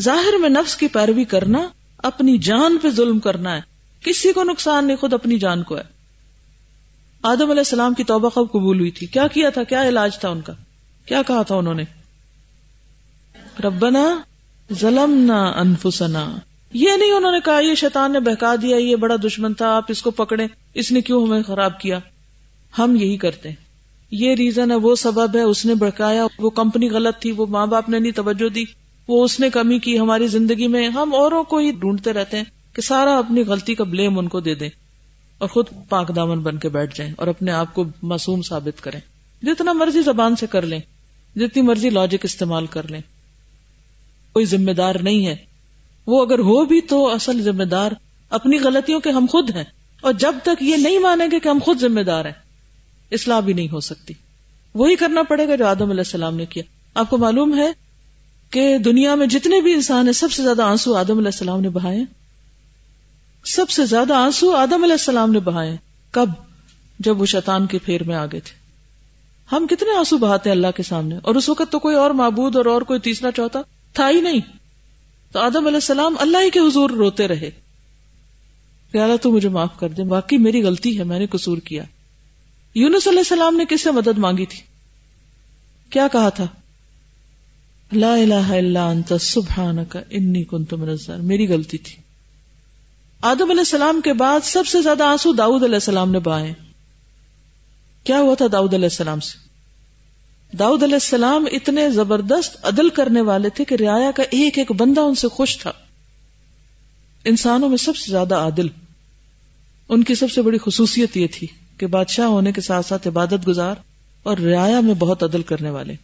ظاہر 0.00 0.38
میں 0.40 0.48
نفس 0.48 0.76
کی 0.76 0.88
پیروی 0.88 1.24
کرنا، 1.24 1.68
اپنی 1.98 2.38
جان 2.38 2.78
پہ 2.82 2.88
ظلم 2.90 3.18
کرنا 3.18 3.56
ہے۔ 3.56 3.75
کسی 4.04 4.32
کو 4.32 4.44
نقصان 4.44 4.86
نہیں، 4.86 4.96
خود 4.96 5.12
اپنی 5.12 5.38
جان 5.38 5.62
کو 5.62 5.76
ہے۔ 5.76 5.96
آدم 7.22 7.50
علیہ 7.50 7.60
السلام 7.60 7.94
کی 7.94 8.04
توبہ 8.04 8.28
کب 8.28 8.52
قبول 8.52 8.78
ہوئی 8.78 8.90
تھی۔ 8.90 9.06
کیا 9.06 9.26
کیا 9.26 9.50
تھا؟ 9.50 9.62
کیا 9.62 9.88
علاج 9.88 10.18
تھا 10.18 10.28
ان 10.28 10.40
کا؟ 10.40 10.52
کیا 11.06 11.22
کہا 11.22 11.42
تھا 11.42 11.54
انہوں 11.54 11.74
نے؟ 11.74 11.82
ربنا 13.64 14.18
ظلمنا 14.72 15.44
انفسنا۔ 15.44 16.36
یہ 16.72 16.90
نہیں 16.98 17.12
انہوں 17.12 17.32
نے 17.32 17.38
کہا، 17.44 17.60
یہ 17.60 17.74
شیطان 17.74 18.12
نے 18.12 18.20
بہکا 18.20 18.54
دیا، 18.62 18.76
یہ 18.76 18.96
بڑا 18.96 19.16
دشمن 19.16 19.54
تھا، 19.54 19.76
آپ 19.76 19.84
اس 19.88 20.02
کو 20.02 20.10
پکڑے 20.10 20.46
اس 20.74 20.92
نے 20.92 21.00
کیوں 21.00 21.26
ہمیں 21.26 21.42
خراب 21.42 21.80
کیا؟ 21.80 21.98
ہم 22.78 22.96
یہی 22.96 23.16
کرتے 23.16 23.48
ہیں۔ 23.48 23.56
یہ 24.10 24.34
ریزن 24.34 24.70
ہے، 24.70 24.76
وہ 24.76 24.94
سبب 24.94 25.36
ہے، 25.36 25.42
اس 25.42 25.66
نے 25.66 25.74
بڑکایا 25.74 26.26
وہ 26.38 26.50
کمپنی 26.50 26.90
غلط 26.90 27.18
تھی، 27.18 27.32
وہ 27.32 27.46
ماں 27.46 27.66
باپ 27.66 27.88
نے 27.88 27.98
نہیں 27.98 28.12
توجہ 28.12 28.48
دی، 28.48 28.64
وہ 29.08 29.24
اس 29.24 29.40
نے 29.40 29.50
کمی 29.50 29.78
کی، 29.78 29.98
ہماری 29.98 30.26
زندگی 30.26 30.66
میں 30.66 30.88
ہم 30.88 31.14
اوروں 31.14 31.44
کو 31.44 31.58
ہی 31.58 31.70
ڈھونڈتے 31.70 32.12
رہتے 32.12 32.36
ہیں۔ 32.36 32.44
کہ 32.76 32.82
سارا 32.82 33.18
اپنی 33.18 33.42
غلطی 33.42 33.74
کا 33.74 33.84
بلیم 33.84 34.18
ان 34.18 34.28
کو 34.28 34.40
دے 34.40 34.54
دیں 34.54 34.68
اور 35.38 35.48
خود 35.48 35.66
پاک 35.88 36.16
دامن 36.16 36.38
بن 36.38 36.58
کے 36.58 36.68
بیٹھ 36.68 36.98
جائیں 36.98 37.12
اور 37.16 37.26
اپنے 37.26 37.52
آپ 37.52 37.74
کو 37.74 37.84
معصوم 38.02 38.42
ثابت 38.42 38.82
کریں۔ 38.82 39.00
جتنا 39.42 39.72
مرضی 39.72 40.02
زبان 40.02 40.36
سے 40.36 40.46
کر 40.46 40.62
لیں، 40.62 40.78
جتنی 41.36 41.62
مرضی 41.62 41.90
لاجک 41.90 42.24
استعمال 42.24 42.66
کر 42.66 42.90
لیں۔ 42.90 43.00
کوئی 44.32 44.46
ذمہ 44.46 44.70
دار 44.70 44.94
نہیں 45.02 45.26
ہے۔ 45.26 45.36
وہ 46.06 46.22
اگر 46.22 46.38
ہو 46.38 46.64
بھی 46.64 46.80
تو 46.80 47.14
اصل 47.14 47.42
ذمہ 47.42 47.64
دار 47.64 47.92
اپنی 48.30 48.58
غلطیوں 48.58 49.00
کے 49.00 49.10
ہم 49.10 49.26
خود 49.30 49.50
ہیں۔ 49.56 49.64
اور 50.00 50.12
جب 50.12 50.34
تک 50.42 50.62
یہ 50.62 50.76
نہیں 50.76 50.98
مانیں 50.98 51.26
گے 51.30 51.40
کہ 51.40 51.48
ہم 51.48 51.58
خود 51.64 51.80
ذمہ 51.80 52.00
دار 52.00 52.24
ہیں، 52.24 52.32
اصلاح 53.12 53.40
بھی 53.40 53.52
نہیں 53.52 53.68
ہو 53.72 53.80
سکتی۔ 53.80 54.14
وہی 54.74 54.96
کرنا 54.96 55.22
پڑے 55.22 55.48
گا 55.48 55.56
جو 55.56 55.66
آدم 55.66 55.90
علیہ 55.90 56.00
السلام 56.00 56.36
نے 56.36 56.46
کیا۔ 56.46 56.62
آپ 56.94 57.10
کو 57.10 57.18
معلوم 57.18 57.58
ہے 57.58 57.72
کہ 58.50 58.78
دنیا 58.78 59.14
میں 59.14 59.26
جتنے 59.26 59.60
بھی 59.60 59.72
انسان 59.72 60.06
ہیں، 60.06 60.12
سب 60.12 60.32
سے 60.32 60.42
زیادہ 60.42 60.62
آنسو 60.62 60.94
آدم 60.94 61.18
علیہ 61.18 61.28
السلام 61.28 61.60
نے 61.60 61.68
بہائے۔ 61.68 62.15
سب 63.46 63.70
سے 63.70 63.86
زیادہ 63.86 64.14
آنسو 64.14 64.56
آدم 64.56 64.84
علیہ 64.84 64.92
السلام 64.92 65.32
نے 65.32 65.38
بہائے۔ 65.38 65.76
کب؟ 66.10 66.28
جب 66.98 67.20
وہ 67.20 67.26
شیطان 67.26 67.66
کے 67.66 67.78
پھیر 67.78 68.02
میں 68.02 68.16
آگے 68.16 68.40
تھے۔ 68.40 68.66
ہم 69.52 69.66
کتنے 69.66 69.98
آنسو 69.98 70.18
بہاتے 70.18 70.50
ہیں 70.50 70.56
اللہ 70.56 70.66
کے 70.76 70.82
سامنے۔ 70.82 71.16
اور 71.16 71.34
اس 71.34 71.48
وقت 71.48 71.72
تو 71.72 71.78
کوئی 71.78 71.96
اور 71.96 72.10
معبود 72.10 72.56
اور 72.56 72.66
اور 72.66 72.82
کوئی 72.82 73.00
تیسرا 73.00 73.32
چوتھا 73.32 73.62
تھا 73.92 74.10
ہی 74.10 74.20
نہیں۔ 74.20 74.40
تو 75.32 75.38
آدم 75.38 75.66
علیہ 75.66 75.76
السلام 75.76 76.14
اللہ 76.18 76.38
ہی 76.38 76.50
کے 76.50 76.58
حضور 76.58 76.90
روتے 76.90 77.28
رہے۔ 77.28 77.50
کہ 78.92 78.98
اللہ 78.98 79.16
تو 79.16 79.32
مجھے 79.32 79.48
معاف 79.48 79.78
کر 79.78 79.88
دے 79.88 80.02
باقی 80.02 80.38
میری 80.38 80.62
غلطی 80.62 80.98
ہے، 80.98 81.04
میں 81.04 81.18
نے 81.18 81.26
قصور 81.26 81.58
کیا۔ 81.58 81.82
یونس 82.74 83.08
علیہ 83.08 83.18
السلام 83.18 83.56
نے 83.56 83.64
کس 83.68 83.82
سے 83.82 83.90
مدد 83.90 84.18
مانگی 84.18 84.46
تھی؟ 84.46 84.60
کیا 85.90 86.08
کہا 86.12 86.28
تھا؟ 86.28 86.46
لا 87.92 88.14
الہ 88.14 88.34
الا 88.34 88.88
انت، 88.88 89.12
سبحانک، 89.20 89.96
انی 90.10 90.44
کنت 90.44 90.74
من 90.74 90.88
الظالمین۔ 90.88 91.28
میری 91.28 91.48
غلطی 91.48 91.78
تھی۔ 91.78 92.05
آدم 93.20 93.50
علیہ 93.50 93.60
السلام 93.60 94.00
کے 94.00 94.12
بعد 94.12 94.40
سب 94.42 94.66
سے 94.66 94.82
زیادہ 94.82 95.04
آنسو 95.04 95.32
داؤد 95.32 95.62
علیہ 95.62 95.74
السلام 95.74 96.10
نے 96.10 96.18
بہائے 96.18 96.54
کیا 98.04 98.18
ہوا 98.18 98.34
تھا 98.34 98.44
داؤد 98.52 98.74
علیہ 98.74 98.84
السلام 98.84 99.20
سے؟ 99.20 99.38
داؤد 100.56 100.82
علیہ 100.82 100.94
السلام 100.94 101.44
اتنے 101.52 101.90
زبردست 101.90 102.56
عدل 102.62 102.88
کرنے 102.88 103.20
والے 103.20 103.48
تھے 103.48 103.64
کہ 103.64 103.74
ریا 103.74 104.10
کا 104.16 104.22
ایک 104.30 104.58
ایک 104.58 104.72
بندہ 104.72 105.00
ان 105.00 105.14
سے 105.14 105.28
خوش 105.28 105.58
تھا۔ 105.58 105.72
انسانوں 107.24 107.68
میں 107.68 107.76
سب 107.76 107.96
سے 107.96 108.10
زیادہ 108.10 108.34
عادل، 108.34 108.66
ان 109.88 110.02
کی 110.02 110.14
سب 110.14 110.30
سے 110.30 110.42
بڑی 110.42 110.58
خصوصیت 110.58 111.16
یہ 111.16 111.26
تھی 111.32 111.46
کہ 111.78 111.86
بادشاہ 111.86 112.26
ہونے 112.26 112.52
کے 112.52 112.60
ساتھ 112.60 112.86
ساتھ 112.86 113.08
عبادت 113.08 113.48
گزار 113.48 113.74
اور 114.22 114.36
ریا 114.36 114.80
میں 114.80 114.94
بہت 114.94 115.22
عدل 115.22 115.42
کرنے 115.42 115.70
والے۔ 115.70 115.94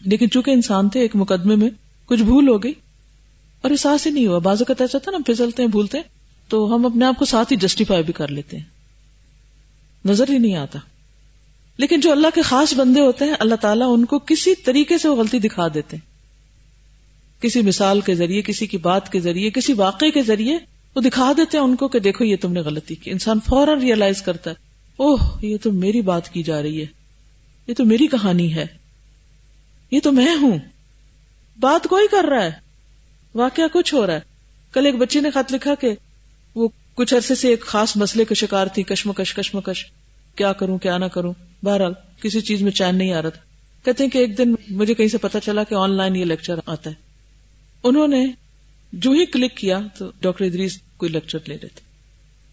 لیکن 0.00 0.30
چونکہ 0.30 0.50
انسان 0.50 0.88
تھے، 0.88 1.00
ایک 1.00 1.16
مقدمے 1.16 1.56
میں 1.56 1.70
کچھ 2.06 2.22
بھول 2.22 2.48
ہو 2.48 2.62
گئی۔ 2.62 2.72
اور 3.60 3.70
احساس 3.70 4.06
ہی 4.06 4.12
نہیں 4.12 4.26
ہوا۔ 4.26 4.38
بازو 4.38 4.64
کا 4.64 4.74
ایسا 4.80 4.98
تھا 4.98 5.12
نا، 5.12 5.18
پھسلتے 5.26 5.62
ہیں، 5.62 5.70
بھولتے 5.70 5.98
تو 6.48 6.74
ہم 6.74 6.86
اپنے 6.86 7.04
آپ 7.04 7.18
کو 7.18 7.24
ساتھ 7.24 7.52
ہی 7.52 7.56
جسٹیفائی 7.56 8.02
بھی 8.02 8.12
کر 8.12 8.28
لیتے 8.28 8.56
ہیں۔ 8.56 8.64
نظر 10.04 10.30
ہی 10.30 10.38
نہیں 10.38 10.54
آتا۔ 10.54 10.78
لیکن 11.76 12.00
جو 12.00 12.12
اللہ 12.12 12.26
کے 12.34 12.42
خاص 12.42 12.74
بندے 12.74 13.00
ہوتے 13.00 13.24
ہیں، 13.24 13.34
اللہ 13.38 13.54
تعالیٰ 13.54 13.86
ان 13.90 14.04
کو 14.04 14.18
کسی 14.18 14.54
طریقے 14.54 14.98
سے 14.98 15.08
وہ 15.08 15.16
غلطی 15.16 15.38
دکھا 15.38 15.68
دیتے 15.74 15.96
ہیں۔ 15.96 16.08
کسی 17.42 17.62
مثال 17.62 18.00
کے 18.00 18.14
ذریعے، 18.14 18.42
کسی 18.42 18.66
کی 18.66 18.76
بات 18.76 19.12
کے 19.12 19.20
ذریعے، 19.20 19.50
کسی 19.50 19.72
واقعے 19.72 20.10
کے 20.10 20.22
ذریعے 20.22 20.58
وہ 20.94 21.00
دکھا 21.00 21.32
دیتے 21.36 21.58
ہیں 21.58 21.64
ان 21.64 21.76
کو 21.76 21.88
کہ 21.88 21.98
دیکھو، 21.98 22.24
یہ 22.24 22.36
تم 22.40 22.52
نے 22.52 22.60
غلطی 22.60 22.94
کی۔ 22.94 23.10
انسان 23.10 23.38
فوراً 23.48 23.80
ریئلائز 23.80 24.22
کرتا 24.22 24.50
ہے، 24.50 24.54
اوہ، 24.96 25.16
یہ 25.42 25.56
تو 25.62 25.72
میری 25.72 26.00
بات 26.00 26.28
کی 26.28 26.42
جا 26.42 26.62
رہی 26.62 26.80
ہے۔ 26.80 26.86
یہ 27.66 27.74
تو 27.74 27.84
میری 27.84 28.06
کہانی 28.06 28.54
ہے۔ 28.54 28.66
یہ 29.90 30.00
تو 30.02 30.12
میں 30.12 30.36
ہوں۔ 30.40 30.58
بات 31.60 31.86
کوئی 31.86 32.06
کر 32.10 32.24
رہا 32.24 32.44
ہے۔ 32.44 32.67
واقعہ 33.38 33.64
کچھ 33.72 33.94
ہو 33.94 34.06
رہا 34.06 34.14
ہے۔ 34.14 34.20
کل 34.72 34.86
ایک 34.86 34.94
بچی 34.94 35.20
نے 35.20 35.30
خط 35.30 35.52
لکھا 35.52 35.74
کہ 35.74 35.88
وہ 36.54 36.68
کچھ 36.94 37.14
عرصے 37.14 37.34
سے 37.34 37.48
ایک 37.48 37.60
خاص 37.60 37.96
مسئلے 37.96 38.24
کا 38.24 38.34
شکار 38.34 38.66
تھی، 38.66 38.82
کشمکش 38.82 39.34
کشمکش۔ 39.34 39.84
کیا 40.36 40.52
کروں، 40.52 40.78
کیا 40.78 40.98
نہ 40.98 41.04
کروں؟ 41.04 41.32
بہرحال 41.62 41.92
کسی 42.22 42.40
چیز 42.40 42.62
میں 42.62 42.72
چین 42.72 42.98
نہیں 42.98 43.12
آ 43.12 43.22
رہا 43.22 43.28
تھا۔ 43.28 43.40
کہتے 43.84 44.04
ہیں 44.04 44.10
کہ 44.10 44.18
ایک 44.18 44.38
دن 44.38 44.54
مجھے 44.68 44.94
کہیں 44.94 45.08
سے 45.08 45.18
پتا 45.18 45.40
چلا 45.40 45.64
کہ 45.64 45.74
آن 45.74 45.90
لائن 45.90 46.16
یہ 46.16 46.24
لیکچر 46.24 46.58
آتا 46.66 46.90
ہے۔ 46.90 46.94
انہوں 47.84 48.08
نے 48.08 48.26
جو 48.92 49.10
ہی 49.10 49.26
کلک 49.26 49.56
کیا 49.56 49.80
تو 49.98 50.10
ڈاکٹر 50.20 50.44
ادریس 50.44 50.78
کوئی 50.96 51.12
لیکچر 51.12 51.38
لے 51.48 51.54
رہے 51.54 51.68
تھے 51.68 51.80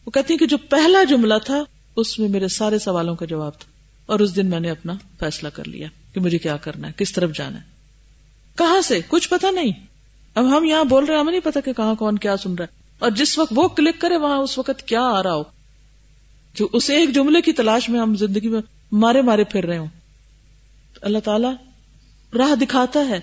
وہ 0.06 0.12
کہتے 0.12 0.34
ہیں 0.34 0.40
کہ 0.40 0.46
جو 0.46 0.58
پہلا 0.58 1.04
جملہ 1.04 1.34
تھا، 1.46 1.64
اس 1.96 2.20
میں 2.20 2.30
میرے 2.30 2.48
سارے 2.48 2.80
سوالوں 2.80 3.16
کا 3.16 3.26
جواب 3.26 3.60
تھا۔ 3.60 3.72
اور 4.06 4.20
اس 4.20 4.36
دن 4.36 4.46
میں 4.46 4.60
نے 4.60 4.70
اپنا 4.70 4.94
فیصلہ 5.20 5.50
کر 5.50 5.68
لیا 5.68 5.88
کہ 6.14 6.22
مجھے 6.22 6.38
کیا 6.38 6.58
کرنا 6.58 6.88
ہے، 6.88 6.94
کس 6.98 7.14
طرف 7.14 7.32
جانا 7.34 7.58
ہے۔ 7.58 7.64
کہاں 8.58 8.82
سے؟ 8.82 9.00
کچھ 9.08 9.30
پتا 9.30 9.52
نہیں۔ 9.52 9.95
اب 10.36 10.58
ہم 10.58 10.64
یہاں 10.64 10.84
بول 10.84 11.06
رہے 11.06 11.14
ہیں، 11.14 11.22
ہمیں 11.22 11.32
نہیں 11.32 11.42
پتا 11.44 11.60
کہ 11.60 11.74
کہاں 11.74 11.96
کون 11.96 12.18
کیا 12.18 12.38
سن 12.38 12.56
رہا 12.56 12.66
ہے۔ 12.66 12.82
اور 13.00 13.12
جس 13.12 13.40
وقت 13.40 13.54
وہ 13.56 13.68
کلک 13.68 14.02
کرے، 14.02 14.18
وہاں 14.18 14.38
اس 14.38 14.58
وقت 14.58 14.84
کیا 14.84 15.02
آ 15.02 15.24
رہا 15.24 15.34
ہو؟ 15.34 15.44
جو 16.54 16.68
اس 16.74 16.90
ایک 16.90 17.14
جملے 17.14 17.42
کی 17.42 17.52
تلاش 17.52 17.90
میں 17.90 18.00
ہم 18.00 18.16
زندگی 18.16 18.48
میں 18.48 18.62
مارے 18.92 19.22
مارے 19.22 19.44
پھر 19.44 19.66
رہے 19.66 19.78
ہوں۔ 19.78 19.88
اللہ 21.02 21.18
تعالی 21.20 21.48
راہ 22.38 22.56
دکھاتا 22.56 23.08
ہے۔ 23.10 23.20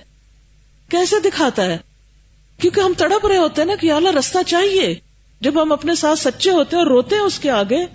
کیسے 0.88 1.16
دکھاتا 1.20 1.64
ہے؟ 1.64 1.78
کیونکہ 2.60 2.80
ہم 2.80 2.92
تڑپ 2.96 3.26
رہے 3.26 3.36
ہوتے 3.36 3.60
ہیں 3.60 3.68
نا 3.68 3.74
کہ 3.80 3.92
اللہ 3.92 4.08
رستہ 4.08 4.38
چاہیے۔ 4.46 4.94
جب 5.40 5.62
ہم 5.62 5.72
اپنے 5.72 5.94
ساتھ 5.94 6.18
سچے 6.18 6.50
ہوتے 6.50 6.76
ہیں 6.76 6.82
اور 6.82 6.90
روتے 6.90 7.14
ہیں 7.14 7.22
اس 7.22 7.38
کے 7.38 7.50
آگے، 7.50 7.86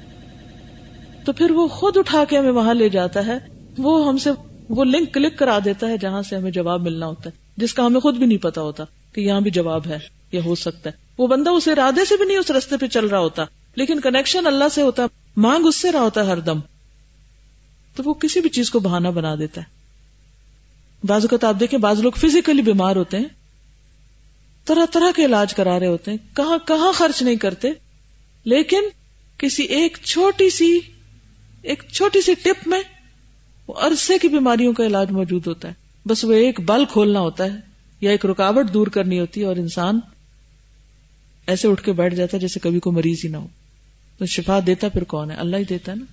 تو 1.25 1.33
پھر 1.33 1.51
وہ 1.51 1.67
خود 1.67 1.97
اٹھا 1.97 2.23
کے 2.25 2.37
ہمیں 2.37 2.51
وہاں 2.51 2.73
لے 2.73 2.89
جاتا 2.89 3.27
ہے۔ 3.27 3.37
وہ 3.77 4.07
ہم 4.07 4.17
سے 4.17 4.29
وہ 4.69 4.85
لنک 4.85 5.13
کلک 5.13 5.37
کرا 5.37 5.59
دیتا 5.65 5.87
ہے 5.87 5.97
جہاں 5.97 6.21
سے 6.21 6.35
ہمیں 6.35 6.51
جواب 6.51 6.81
ملنا 6.81 7.05
ہوتا 7.07 7.29
ہے، 7.29 7.35
جس 7.57 7.73
کا 7.73 7.85
ہمیں 7.85 7.99
خود 7.99 8.15
بھی 8.17 8.25
نہیں 8.25 8.37
پتا 8.37 8.61
ہوتا۔ 8.61 8.83
کہ 9.13 9.21
یہاں 9.21 9.41
بھی 9.41 9.51
جواب 9.51 9.87
ہے 9.87 9.97
یا 10.31 10.41
ہو 10.43 10.55
سکتا 10.55 10.89
ہے۔ 10.89 10.95
وہ 11.17 11.27
بندہ 11.27 11.49
اس 11.49 11.67
ارادے 11.67 12.05
سے 12.05 12.17
بھی 12.17 12.25
نہیں 12.25 12.37
اس 12.37 12.51
رستے 12.51 12.77
پہ 12.77 12.87
چل 12.87 13.05
رہا 13.05 13.19
ہوتا، 13.19 13.45
لیکن 13.75 13.99
کنیکشن 13.99 14.47
اللہ 14.47 14.63
سے 14.71 14.81
ہوتا 14.81 15.03
ہے 15.03 15.07
مانگ 15.37 15.65
اس 15.65 15.75
سے 15.75 15.91
رہا 15.91 16.01
ہوتا 16.01 16.21
ہے 16.21 16.25
ہر 16.25 16.39
دم۔ 16.39 16.59
تو 17.95 18.03
وہ 18.05 18.13
کسی 18.13 18.39
بھی 18.39 18.49
چیز 18.49 18.69
کو 18.69 18.79
بہانا 18.79 19.09
بنا 19.09 19.35
دیتا 19.35 19.61
ہے۔ 19.61 19.65
بعض 21.03 21.21
اوقات 21.21 21.43
آپ 21.43 21.59
دیکھیں، 21.59 21.79
بعض 21.79 21.99
لوگ 21.99 22.11
فزیکلی 22.11 22.61
بیمار 22.61 22.95
ہوتے 22.95 23.17
ہیں، 23.17 23.25
طرح 24.65 24.85
طرح 24.91 25.11
کے 25.15 25.25
علاج 25.25 25.53
کرا 25.53 25.79
رہے 25.79 25.87
ہوتے 25.87 26.11
ہیں، 26.11 26.17
کہاں 26.35 26.57
کہاں 26.67 26.91
خرچ 26.91 27.21
نہیں 27.21 27.35
کرتے، 27.35 27.67
لیکن 28.43 28.81
کسی 29.37 29.63
ایک 29.63 29.97
چھوٹی 30.03 30.49
سی، 30.49 30.79
ایک 31.61 31.83
چھوٹی 31.93 32.21
سی 32.21 32.33
ٹپ 32.33 32.67
میں 32.67 32.81
وہ 33.67 33.73
عرصے 33.73 34.17
کی 34.17 34.27
بیماریوں 34.27 34.73
کا 34.73 34.85
علاج 34.85 35.11
موجود 35.11 35.47
ہوتا 35.47 35.67
ہے۔ 35.67 35.73
بس 36.05 36.25
وہ 36.25 36.33
ایک 36.33 36.59
بل 36.59 36.85
کھولنا 36.85 37.19
ہوتا 37.19 37.43
ہے۔ 37.43 37.76
یا 38.01 38.11
ایک 38.11 38.25
رکاوٹ 38.25 38.73
دور 38.73 38.87
کرنی 38.87 39.19
ہوتی 39.19 39.41
ہے 39.41 39.45
اور 39.45 39.55
انسان 39.55 39.99
ایسے 41.47 41.67
اٹھ 41.67 41.83
کے 41.83 41.91
بیٹھ 41.91 42.15
جاتا 42.15 42.37
ہے 42.37 42.41
جیسے 42.41 42.59
کبھی 42.59 42.79
کوئی 42.79 42.95
مریض 42.95 43.21
ہی 43.23 43.29
نہ 43.29 43.37
ہو۔ 43.37 43.47
تو 44.17 44.25
شفا 44.25 44.59
دیتا 44.67 44.89
پھر 44.89 45.03
کون 45.03 45.31
ہے؟ 45.31 45.35
اللہ 45.35 45.57
ہی 45.57 45.63
دیتا 45.63 45.91
ہے 45.91 45.97
نا۔ 45.97 46.05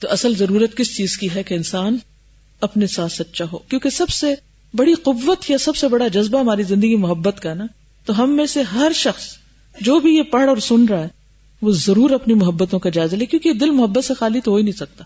تو 0.00 0.10
اصل 0.10 0.36
ضرورت 0.36 0.76
کس 0.76 0.96
چیز 0.96 1.18
کی 1.18 1.28
ہے 1.34 1.42
کہ 1.42 1.54
انسان 1.54 1.98
اپنے 2.60 2.86
ساتھ 2.86 3.12
سچا 3.12 3.44
ہو؟ 3.52 3.58
کیونکہ 3.58 3.90
سب 3.90 4.08
سے 4.08 4.34
بڑی 4.74 4.94
قوت 4.94 5.50
یا 5.50 5.58
سب 5.58 5.76
سے 5.76 5.88
بڑا 5.88 6.08
جذبہ 6.08 6.40
ہماری 6.40 6.62
زندگی 6.62 6.96
محبت 6.96 7.40
کا 7.40 7.54
نا۔ 7.54 7.66
تو 8.04 8.22
ہم 8.22 8.36
میں 8.36 8.46
سے 8.46 8.62
ہر 8.62 8.92
شخص 8.94 9.36
جو 9.80 10.00
بھی 10.00 10.16
یہ 10.16 10.22
پڑھ 10.22 10.48
اور 10.48 10.56
سن 10.56 10.84
رہا 10.84 11.02
ہے، 11.02 11.08
وہ 11.62 11.72
ضرور 11.72 12.10
اپنی 12.10 12.34
محبتوں 12.34 12.78
کا 12.78 12.90
جائزہ 12.90 13.16
لے، 13.16 13.26
کیونکہ 13.26 13.52
دل 13.52 13.70
محبت 13.70 14.04
سے 14.04 14.14
خالی 14.14 14.40
تو 14.40 14.50
ہو 14.50 14.56
ہی 14.56 14.62
نہیں 14.62 14.72
سکتا۔ 14.72 15.04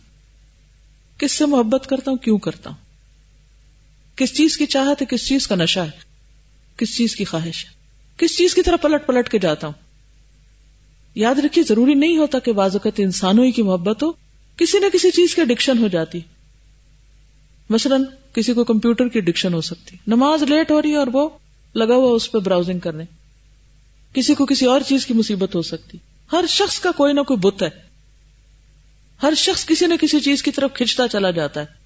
کس 1.18 1.32
سے 1.32 1.47
محبت 1.47 1.87
کرتا 1.87 2.11
ہوں؟ 2.11 2.18
کیوں 2.18 2.38
کرتا 2.38 2.70
ہوں؟ 2.70 2.89
کس 4.20 4.34
چیز 4.34 4.56
کی 4.56 4.66
چاہت 4.66 5.02
ہے، 5.02 5.06
کس 5.06 5.26
چیز 5.26 5.48
کا 5.48 5.54
نشہ 5.54 5.80
ہے، 5.80 5.90
کس 6.76 6.96
چیز 6.96 7.16
کی 7.16 7.24
خواہش 7.24 7.64
ہے۔ 7.64 7.70
کس 8.16 8.38
چیز 8.38 8.54
کی 8.54 8.62
طرح 8.62 8.76
پلٹ 8.76 9.06
پلٹ 9.06 9.28
کے 9.28 9.38
جاتا 9.38 9.66
ہوں۔ 9.66 9.74
یاد 11.14 11.34
رکھیے، 11.34 11.64
ضروری 11.64 11.94
نہیں 11.94 12.16
ہوتا 12.16 12.38
کہ 12.38 12.52
بازوقت 12.52 13.00
انسانوں 13.00 13.44
ہی 13.44 13.50
کی 13.50 13.62
محبت 13.62 14.02
ہو، 14.02 14.12
کسی 14.56 14.78
نہ 14.78 14.86
کسی 14.92 15.10
چیز 15.10 15.34
کی 15.34 15.40
اڈکشن 15.40 15.78
ہو 15.78 15.88
جاتی۔ 15.88 16.20
مثلا، 17.70 17.96
کسی 18.32 18.52
کو 18.52 18.64
کمپیوٹر 18.64 19.08
کی 19.08 19.18
اڈکشن 19.18 19.54
ہو 19.54 19.60
سکتی۔ 19.60 19.96
نماز 20.06 20.42
لیٹ 20.42 20.70
ہو 20.70 20.82
رہی 20.82 20.90
ہے 20.90 20.96
اور 20.96 21.06
وہ 21.12 21.28
لگا 21.74 21.94
ہوا 21.94 22.14
اس 22.14 22.32
پہ 22.32 22.38
براؤزنگ 22.38 22.78
کرنے 22.78 23.04
کسی 24.12 24.34
کو 24.34 24.46
کسی 24.46 24.66
اور 24.66 24.80
چیز 24.88 25.06
کی 25.06 25.14
مصیبت 25.14 25.54
ہو 25.54 25.62
سکتی۔ 25.62 25.98
ہر 26.32 26.44
شخص 26.48 26.80
کا 26.80 26.90
کوئی 26.90 27.12
نہ 27.12 27.20
کوئی 27.20 27.38
بت 27.38 27.62
ہے۔ 27.62 27.70
ہر 29.22 29.34
شخص 29.36 29.66
کسی 29.66 29.86
نہ 29.86 29.94
کسی 30.00 30.20
چیز 30.20 30.42
کی 30.42 30.50
طرف 30.50 30.74
کھچتا 30.74 31.08
چلا 31.08 31.30
جاتا 31.30 31.60
ہے۔ 31.60 31.79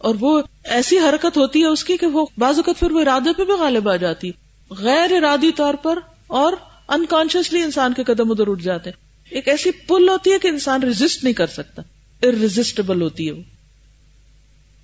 اور 0.00 0.14
وہ 0.20 0.42
ایسی 0.64 0.98
حرکت 0.98 1.36
ہوتی 1.36 1.60
ہے 1.60 1.66
اس 1.66 1.84
کی 1.84 1.96
کہ 1.96 2.06
وہ 2.06 2.26
بعض 2.38 2.56
اوقات 2.56 2.78
پھر 2.78 2.90
وہ 2.90 3.00
ارادے 3.00 3.30
پہ 3.36 3.44
بھی 3.44 3.52
غالب 3.52 3.88
آ 3.88 3.96
جاتی، 3.96 4.30
غیر 4.70 5.12
ارادی 5.12 5.50
طور 5.56 5.74
پر 5.74 5.98
اور 6.26 6.52
انکانشیسلی 6.88 7.62
انسان 7.62 7.92
کے 7.92 8.04
قدم 8.04 8.30
ادھر 8.30 8.48
اٹھ 8.48 8.62
جاتے۔ 8.62 8.90
ہیں 8.90 9.10
ایک 9.30 9.48
ایسی 9.48 9.70
پل 9.70 10.08
ہوتی 10.08 10.32
ہے 10.32 10.38
کہ 10.38 10.48
انسان 10.48 10.82
ریزسٹ 10.82 11.24
نہیں 11.24 11.34
کر 11.34 11.46
سکتا 11.46 11.82
ارریزسٹیبل 12.22 13.02
ہوتی 13.02 13.26
ہے 13.26 13.32
وہ۔ 13.32 13.42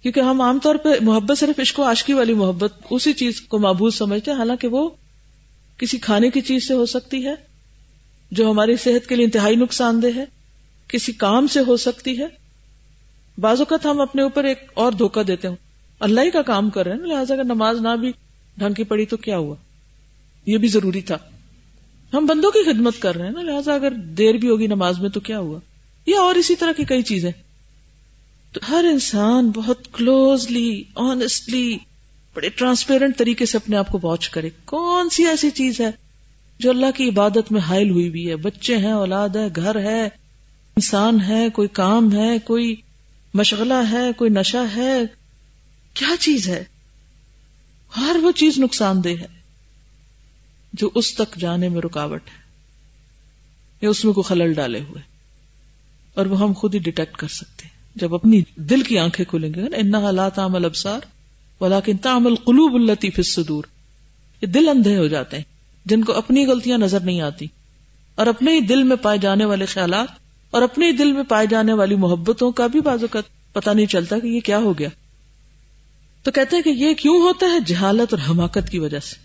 کیونکہ 0.03 0.21
ہم 0.21 0.41
عام 0.41 0.59
طور 0.59 0.75
پہ 0.75 0.89
محبت 1.01 1.39
صرف 1.39 1.61
عشق 1.61 1.81
و 1.81 1.83
عاشقی 1.83 2.13
والی 2.13 2.35
محبت، 2.35 2.73
اسی 2.91 3.13
چیز 3.13 3.41
کو 3.41 3.59
معبود 3.59 3.95
سمجھتے 3.95 4.31
ہیں، 4.31 4.39
حالانکہ 4.39 4.69
وہ 4.69 4.91
کسی 5.79 5.99
کھانے 5.99 6.31
کی 6.31 6.41
چیز 6.41 6.69
سے 6.69 6.75
ہو 6.75 6.87
سکتی 6.87 7.27
ہے، 7.27 7.35
جو 8.31 8.51
ہماری 8.51 8.77
صحت 8.77 9.09
کے 9.09 9.17
لیے 9.17 9.25
انتہائی 9.25 9.57
نقصان 9.57 10.03
دہ 10.03 10.07
ہے، 10.17 10.25
کسی 10.89 11.13
کام 11.13 11.47
سے 11.47 11.61
ہو 11.61 11.77
سکتی 11.77 12.19
ہے۔ 12.19 12.46
بعض 13.39 13.59
اوقات 13.59 13.87
ہم 13.87 14.01
اپنے 14.01 14.23
اوپر 14.23 14.45
ایک 14.45 14.59
اور 14.75 14.93
دھوکہ 14.93 15.23
دیتے 15.23 15.49
ہوں۔ 15.49 15.57
اللہ 16.01 16.21
ہی 16.21 16.31
کا 16.31 16.43
کام 16.43 16.71
کر 16.71 16.87
رہے 16.87 16.97
ہیں 16.97 17.01
لہٰذا 17.01 17.35
اگر 17.35 17.45
نماز 17.45 17.81
نہ 17.81 17.97
بھی 18.01 18.13
ڈھنگ 18.57 18.75
کی 18.75 18.85
پڑی 18.85 19.07
تو 19.07 19.17
کیا 19.17 19.39
ہوا؟ 19.39 19.55
یہ 20.47 20.59
بھی 20.59 20.69
ضروری 20.69 21.01
تھا۔ 21.01 21.19
ہم 22.13 22.27
بندوں 22.27 22.51
کی 22.51 22.73
خدمت 22.73 22.93
کر 22.99 23.17
رہے 23.17 23.25
ہیں 23.25 23.33
نا، 23.33 23.43
لہٰذا 23.43 23.75
اگر 23.75 23.91
دیر 23.91 24.35
بھی 24.35 24.49
ہوگی 24.49 24.67
نماز 24.67 25.01
میں 25.01 25.11
تو 25.11 25.21
کیا 25.21 25.39
ہوا؟ 25.39 25.59
یا 26.07 26.21
اور 26.21 26.35
اسی 26.35 26.57
طرح 26.57 26.73
کی 26.73 26.85
کئی 26.85 27.03
چیزیں۔ 27.03 27.33
تو 28.53 28.61
ہر 28.69 28.85
انسان 28.93 29.51
بہت 29.51 29.79
کلوزلی 29.93 30.85
آنےسٹلی 30.95 31.79
بڑے 32.35 32.49
ٹرانسپیرنٹ 32.49 33.17
طریقے 33.17 33.47
سے 33.47 33.59
اپنے 33.59 33.77
آپ 33.77 33.89
کو 33.89 33.99
واچ 34.03 34.29
کرے۔ 34.29 34.51
کون 34.65 35.09
سی 35.09 35.27
ایسی 35.27 35.51
چیز 35.51 35.81
ہے 35.81 35.91
جو 36.59 36.71
اللہ 36.71 36.87
کی 36.95 37.09
عبادت 37.09 37.53
میں 37.53 37.61
حائل 37.61 37.91
ہوئی 37.91 38.11
بھی 38.11 38.31
ہے؟ 38.31 38.37
بچے 38.37 38.77
ہیں، 38.77 38.93
اولاد 38.93 39.29
ہے، 39.29 39.49
گھر 39.57 39.79
ہے، 39.79 40.05
انسان 40.77 41.21
ہے، 41.21 41.51
کوئی 41.51 41.69
کام 41.69 42.13
ہے، 42.13 42.39
کوئی 42.39 42.77
مشغلہ 43.37 43.93
ہے، 43.93 44.13
کوئی 44.17 44.31
نشہ 44.31 44.77
ہے، 44.77 45.03
کیا 45.95 46.09
چیز 46.21 46.49
ہے؟ 46.49 46.65
ہر 47.97 48.17
وہ 48.23 48.33
چیز 48.33 48.59
نقصان 48.59 49.05
دہ 49.05 49.09
ہے، 49.09 49.27
جو 50.73 50.91
اس 50.95 51.15
تک 51.15 51.37
جانے 51.37 51.69
میں 51.69 51.81
رکاوٹ 51.81 52.21
ہے، 52.27 52.43
یا 53.81 53.89
اس 53.89 54.05
میں 54.05 54.13
کوئی 54.13 54.29
خلل 54.29 54.53
ڈالے 54.53 54.81
ہوئے۔ 54.81 55.03
اور 56.15 56.27
وہ 56.27 56.41
ہم 56.41 56.53
خود 56.53 56.75
ہی 56.75 56.79
ڈیٹیکٹ 56.79 57.17
کر 57.17 57.29
سکتے 57.29 57.65
ہیں۔ 57.65 57.77
جب 57.95 58.15
اپنی 58.15 58.43
دل 58.57 58.83
کی 58.83 58.99
آنکھیں 58.99 59.27
کھلیں 59.27 59.55
گے 59.55 59.63
ان 59.77 59.95
حالات 59.95 60.39
عمل 60.39 60.65
ابسار 60.65 61.01
ولیکن 61.61 61.97
تعمل 61.97 62.35
قلوب 62.35 62.75
التی 62.75 63.09
الصدور۔ 63.17 63.65
یہ 64.43 64.47
دل 64.47 64.69
اندھے 64.69 64.97
ہو 64.97 65.07
جاتے 65.07 65.37
ہیں، 65.37 65.45
جن 65.85 66.05
کو 66.05 66.13
اپنی 66.13 66.47
غلطیاں 66.47 66.79
نظر 66.79 67.01
نہیں 67.01 67.21
آتی۔ 67.21 67.47
اور 68.15 68.27
اپنے 68.27 68.53
ہی 68.53 68.61
دل 68.61 68.83
میں 68.83 68.97
پائے 68.97 69.19
جانے 69.19 69.45
والے 69.45 69.67
خیالات 69.67 70.26
اور 70.51 70.63
اپنے 70.63 70.93
دل 70.93 71.13
میں 71.13 71.23
پائے 71.23 71.47
جانے 71.47 71.73
والی 71.73 71.95
محبتوں 71.95 72.53
کا 72.53 72.67
بھی 72.67 72.81
بازو 72.81 73.07
کا 73.07 73.21
پتا 73.53 73.73
نہیں 73.73 73.87
چلتا 73.87 74.19
کہ 74.19 74.27
یہ 74.27 74.41
کیا 74.41 74.59
ہو 74.59 74.79
گیا۔ 74.79 74.89
تو 76.23 76.31
کہتے 76.31 76.57
ہیں 76.57 76.63
کہ 76.63 76.69
یہ 76.69 76.95
کیوں 76.95 77.21
ہوتا 77.21 77.47
ہے؟ 77.47 77.61
جہالت 77.67 78.15
اور 78.15 78.31
حماقت 78.31 78.71
کی 78.71 78.79
وجہ 78.79 79.01
سے۔ 79.01 79.17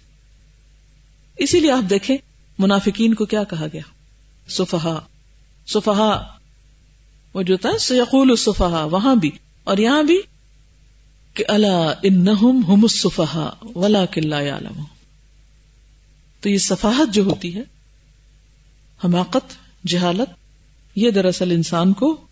اسی 1.37 1.59
لیے 1.59 1.71
آپ 1.71 1.89
دیکھیں، 1.89 2.17
منافقین 2.59 3.13
کو 3.13 3.25
کیا 3.25 3.43
کہا 3.43 3.65
گیا؟ 3.73 3.81
سفہا۔ 4.47 4.99
سفہا 5.67 6.37
وہ 7.33 7.41
جو 7.41 7.57
تھا 7.57 7.77
سیقول 7.79 8.35
سفہا 8.35 8.83
وہاں 8.83 9.15
بھی۔ 9.15 9.31
اور 9.63 9.77
یہاں 9.77 10.03
بھی 10.03 10.21
کہ 11.33 11.43
اللہ 11.47 11.93
انہم 12.03 12.61
ہم 12.67 12.81
السفہا 12.81 13.53
ولیکن 13.75 14.27
لا 14.27 14.39
یعلمون۔ 14.39 14.85
تو 16.41 16.49
یہ 16.49 16.57
صفاحت 16.57 17.13
جو 17.13 17.23
ہوتی 17.23 17.55
ہے، 17.55 17.61
حماقت، 19.05 19.57
جہالت 19.87 20.40
یہ 20.95 21.11
دراصل 21.11 21.51
انسان 21.51 21.93
کو 21.93 22.27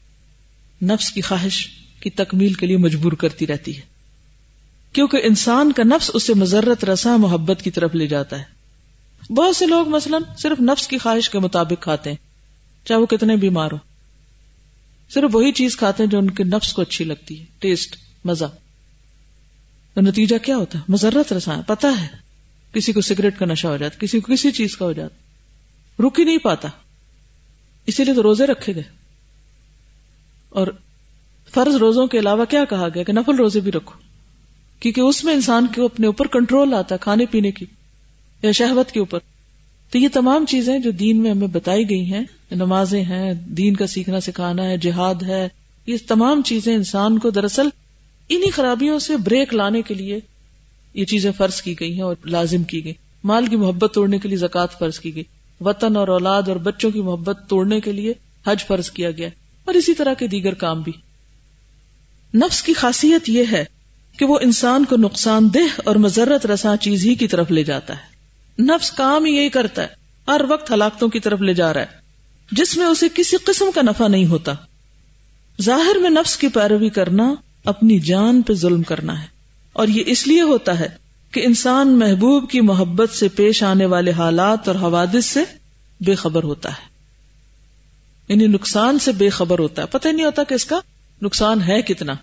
نفس 0.83 1.11
کی 1.11 1.21
خواہش 1.21 1.67
کی 1.99 2.09
تکمیل 2.09 2.53
کے 2.53 2.65
لیے 2.65 2.77
مجبور 2.77 3.11
کرتی 3.11 3.47
رہتی 3.47 3.75
ہے۔ 3.75 3.81
کیونکہ 4.93 5.17
انسان 5.23 5.71
کا 5.71 5.83
نفس 5.83 6.11
اسے 6.13 6.33
مذرت 6.33 6.85
رسا 6.85 7.17
محبت 7.17 7.61
کی 7.61 7.71
طرف 7.71 7.95
لے 7.95 8.07
جاتا 8.07 8.39
ہے۔ 8.39 8.59
بہت 9.33 9.55
سے 9.55 9.65
لوگ 9.65 9.87
مثلا 9.87 10.17
صرف 10.37 10.61
نفس 10.61 10.87
کی 10.87 10.97
خواہش 10.97 11.29
کے 11.29 11.39
مطابق 11.39 11.83
کھاتے 11.83 12.09
ہیں، 12.09 12.17
چاہے 12.87 12.99
وہ 12.99 13.05
کتنے 13.05 13.35
بیمار 13.35 13.71
ہو 13.71 13.77
صرف 15.09 15.35
وہی 15.35 15.51
چیز 15.51 15.77
کھاتے 15.77 16.03
ہیں 16.03 16.09
جو 16.09 16.17
ان 16.17 16.29
کے 16.29 16.43
نفس 16.43 16.73
کو 16.73 16.81
اچھی 16.81 17.05
لگتی 17.05 17.39
ہے، 17.39 17.45
ٹیسٹ، 17.59 17.95
مزہ۔ 18.25 18.45
تو 19.93 20.01
نتیجہ 20.01 20.35
کیا 20.37 20.55
ہوتا 20.55 20.79
ہے؟ 20.79 20.83
مذرت 20.87 21.33
رسا 21.33 21.61
پتا 21.67 22.01
ہے۔ 22.01 22.07
کسی 22.73 22.91
کو 22.91 23.01
سگریٹ 23.01 23.39
کا 23.39 23.45
نشہ 23.45 23.67
ہو 23.67 23.77
جاتا، 23.77 23.99
کسی 23.99 24.19
کو 24.19 24.33
کسی 24.33 24.51
چیز 24.51 24.77
کا 24.77 24.85
ہو 24.85 24.91
جاتا۔ 24.91 25.15
رک 26.07 26.19
ہی 26.19 26.23
نہیں 26.23 26.37
پاتا۔ 26.37 26.67
اسی 27.89 28.03
لیے 28.03 28.13
تو 28.13 28.23
روزے 28.23 28.47
رکھے 28.47 28.75
گئے۔ 28.75 28.83
اور 30.49 30.67
فرض 31.53 31.75
روزوں 31.75 32.07
کے 32.07 32.19
علاوہ 32.19 32.45
کیا 32.45 32.65
کہا 32.65 32.87
گیا 32.95 33.03
کہ 33.03 33.13
نفل 33.13 33.35
روزے 33.35 33.59
بھی 33.59 33.71
رکھو۔ 33.71 33.99
کیونکہ 34.79 35.01
اس 35.01 35.23
میں 35.23 35.33
انسان 35.33 35.67
کے 35.75 35.81
اپنے 35.81 36.05
اوپر 36.07 36.27
کنٹرول 36.27 36.73
آتا 36.73 36.95
ہے 36.95 36.99
کھانے 37.01 37.25
پینے 37.25 37.51
کی 37.51 37.65
یا 38.41 38.51
شہوت 38.51 38.91
کے 38.91 38.99
اوپر۔ 38.99 39.19
تو 39.91 39.97
یہ 39.97 40.07
تمام 40.13 40.45
چیزیں 40.45 40.79
جو 40.79 40.91
دین 40.91 41.21
میں 41.21 41.31
ہمیں 41.31 41.47
بتائی 41.47 41.89
گئی 41.89 42.13
ہیں، 42.13 42.23
نمازیں 42.51 43.03
ہیں، 43.03 43.33
دین 43.33 43.75
کا 43.75 43.87
سیکھنا 43.87 44.19
سکھانا 44.19 44.63
ہے، 44.63 44.77
جہاد 44.77 45.23
ہے، 45.23 45.47
یہ 45.85 45.97
تمام 46.07 46.41
چیزیں 46.41 46.75
انسان 46.75 47.19
کو 47.19 47.29
دراصل 47.29 47.67
انہی 48.29 48.49
خرابیوں 48.49 48.99
سے 48.99 49.17
بریک 49.17 49.53
لانے 49.53 49.81
کے 49.81 49.93
لیے 49.93 50.19
یہ 50.93 51.05
چیزیں 51.05 51.31
فرض 51.37 51.61
کی 51.61 51.75
گئی 51.79 51.93
ہیں 51.93 52.01
اور 52.01 52.15
لازم 52.25 52.63
کی 52.63 52.83
گئی۔ 52.83 52.93
مال 53.23 53.45
کی 53.45 53.55
محبت 53.55 53.93
توڑنے 53.93 54.19
کے 54.19 54.27
لیے 54.27 54.37
زکوٰۃ 54.37 54.79
فرض 54.79 54.99
کی 54.99 55.15
گئی۔ 55.15 55.23
وطن 55.61 55.95
اور 55.95 56.07
اولاد 56.07 56.47
اور 56.47 56.55
بچوں 56.55 56.91
کی 56.91 57.01
محبت 57.01 57.39
توڑنے 57.49 57.79
کے 57.79 57.91
لیے 57.91 58.13
حج 58.47 58.65
فرض 58.67 58.89
کیا 58.91 59.11
گیا 59.11 59.29
اور 59.67 59.73
اسی 59.73 59.93
طرح 59.93 60.13
کے 60.13 60.27
دیگر 60.27 60.53
کام 60.53 60.81
بھی۔ 60.81 60.91
نفس 62.33 62.61
کی 62.63 62.73
خاصیت 62.73 63.29
یہ 63.29 63.43
ہے 63.51 63.63
کہ 64.19 64.25
وہ 64.25 64.37
انسان 64.41 64.85
کو 64.85 64.97
نقصان 64.97 65.47
دہ 65.53 65.79
اور 65.83 65.95
مذرت 65.95 66.45
رساں 66.45 66.75
چیز 66.75 67.05
ہی 67.05 67.15
کی 67.15 67.27
طرف 67.27 67.51
لے 67.51 67.63
جاتا 67.63 67.93
ہے۔ 67.93 68.63
نفس 68.63 68.91
کام 68.91 69.25
ہی 69.25 69.31
یہی 69.31 69.49
کرتا 69.49 69.81
ہے، 69.81 69.87
ہر 70.27 70.41
وقت 70.49 70.71
ہلاکتوں 70.71 71.09
کی 71.09 71.19
طرف 71.19 71.41
لے 71.41 71.53
جا 71.53 71.73
رہا 71.73 71.81
ہے، 71.81 71.97
جس 72.51 72.75
میں 72.77 72.85
اسے 72.85 73.07
کسی 73.15 73.37
قسم 73.37 73.71
کا 73.75 73.81
نفع 73.81 74.07
نہیں 74.07 74.25
ہوتا۔ 74.25 74.53
ظاہر 75.59 75.97
میں 75.97 76.09
نفس 76.09 76.37
کی 76.37 76.47
پیروی 76.47 76.89
کرنا 76.89 77.33
اپنی 77.65 77.99
جان 77.99 78.41
پہ 78.41 78.53
ظلم 78.53 78.83
کرنا 78.83 79.21
ہے، 79.21 79.27
اور 79.75 79.87
یہ 79.87 80.03
اس 80.05 80.25
لیے 80.27 80.41
ہوتا 80.41 80.79
ہے 80.79 80.87
کہ 81.31 81.45
انسان 81.45 81.99
محبوب 81.99 82.49
کی 82.49 82.61
محبت 82.61 83.09
سے 83.09 83.27
پیش 83.27 83.63
آنے 83.63 83.85
والے 83.85 84.11
حالات 84.11 84.67
اور 84.67 84.75
حوادث 84.75 85.25
سے 85.25 85.43
بے 85.99 86.15
خبر 86.15 86.43
ہوتا 86.43 86.69
ہے۔ 86.69 86.89
یعنی 88.27 88.47
نقصان 88.47 88.99
سے 88.99 89.11
بے 89.11 89.29
خبر 89.29 89.59
ہوتا 89.59 89.81
ہے۔ 89.81 89.87
پتہ 89.87 90.07
نہیں 90.07 90.25
ہوتا 90.25 90.43
کہ 90.43 90.53
اس 90.53 90.65
کا 90.65 90.79
نقصان 91.21 91.61
ہے 91.61 91.81
کتنا۔ 91.81 92.13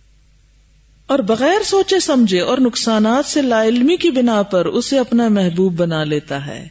اور 1.06 1.18
بغیر 1.18 1.62
سوچے 1.64 2.00
سمجھے 2.00 2.40
اور 2.40 2.58
نقصانات 2.58 3.26
سے 3.26 3.42
لا 3.42 3.64
علمی 3.64 3.96
کی 3.96 4.10
بنا 4.10 4.42
پر 4.42 4.66
اسے 4.66 4.98
اپنا 4.98 5.28
محبوب 5.28 5.74
بنا 5.76 6.04
لیتا 6.04 6.46
ہے۔ 6.46 6.68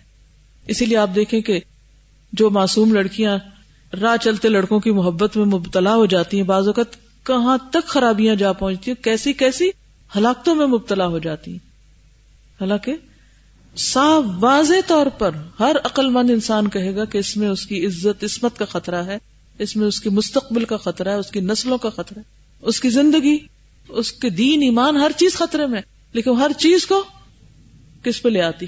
اسی 0.68 0.86
لیے 0.86 0.98
آپ 0.98 1.10
دیکھیں 1.16 1.42
کہ 1.42 1.60
جو 2.34 2.50
معصوم 2.50 2.94
لڑکیاں 2.94 3.38
راہ 4.02 4.18
چلتے 4.24 4.50
لڑکوں 4.50 4.80
کی 4.80 4.92
محبت 4.92 5.38
میں 5.38 5.46
مبتلا 5.46 5.96
ہو 5.96 6.06
جاتی 6.06 6.38
ہیں، 6.38 6.44
بعض 6.44 6.68
اوقات 6.68 6.96
کہاں 7.26 7.58
تک 7.72 7.88
خرابیاں 7.88 8.36
جا 8.36 8.52
پہنچتی 8.52 8.92
ہیں، 8.92 9.04
کیسی 9.04 9.34
کیسی 9.34 9.70
ہلاکتوں 10.16 10.56
میں 10.56 10.66
مبتلا 10.66 11.08
ہو 11.08 11.20
جاتی 11.20 11.52
ہیں۔ 11.52 11.65
حالانکہ 12.62 12.94
صاف 13.78 14.24
واضح 14.40 14.74
طور 14.88 15.08
پر 15.08 15.32
ہر 15.60 15.76
عقل 15.84 16.10
مند 16.10 16.30
انسان 16.30 16.70
کہے 16.70 16.96
گا 16.96 17.06
کہ 17.06 17.18
اس 17.18 17.38
میں 17.38 17.48
اس 17.48 17.66
کی 17.66 17.86
عزت، 17.86 18.24
عصمت 18.24 18.58
کا 18.58 18.66
خطرہ 18.66 19.04
ہے، 19.04 19.18
اس 19.60 19.76
میں 19.76 19.88
اس 19.88 20.02
کے 20.02 20.10
مستقبل 20.10 20.66
کا 20.66 20.78
خطرہ 20.78 21.10
ہے، 21.10 21.16
اس 21.16 21.32
کی 21.32 21.40
نسلوں 21.40 21.78
کا 21.78 21.90
خطرہ 21.90 22.20
ہے، 22.20 22.24
اس 22.62 22.80
کی 22.80 22.90
زندگی، 22.90 23.38
اس 23.90 24.12
کے 24.12 24.30
دین، 24.30 24.62
ایمان، 24.62 24.98
ہر 24.98 25.12
چیز 25.18 25.34
خطرے 25.34 25.66
میں 25.66 25.82
لیکن 26.14 26.32
ہر 26.32 26.52
چیز 26.58 26.86
کو 26.86 27.04
کس 28.04 28.22
پہ 28.22 28.30
لے 28.30 28.42
آتی 28.42 28.66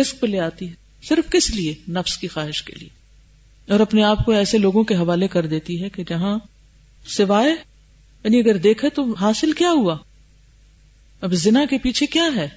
رسک 0.00 0.20
پہ 0.20 0.26
لے 0.26 0.40
آتی 0.40 0.68
ہے، 0.68 0.74
صرف 1.08 1.32
کس 1.32 1.50
لیے؟ 1.50 1.74
نفس 1.88 2.18
کی 2.18 2.28
خواہش 2.28 2.62
کے 2.62 2.72
لیے۔ 2.80 2.88
اور 3.72 3.80
اپنے 3.80 4.02
آپ 4.02 4.24
کو 4.24 4.32
ایسے 4.32 4.58
لوگوں 4.58 4.84
کے 4.84 4.94
حوالے 4.94 5.28
کر 5.28 5.46
دیتی 5.46 5.82
ہے 5.82 5.88
کہ 5.88 6.04
جہاں 6.08 6.38
سوائے 7.06 7.50
یعنی 8.24 8.40
اگر 8.40 8.56
دیکھے 8.56 8.90
تو 8.90 9.14
حاصل 9.14 9.52
کیا 9.52 9.70
ہوا؟ 9.70 9.96
اب 11.20 11.32
زنا 11.32 11.64
کے 11.70 11.78
پیچھے 11.78 12.06
کیا 12.06 12.24
ہے؟ 12.36 12.48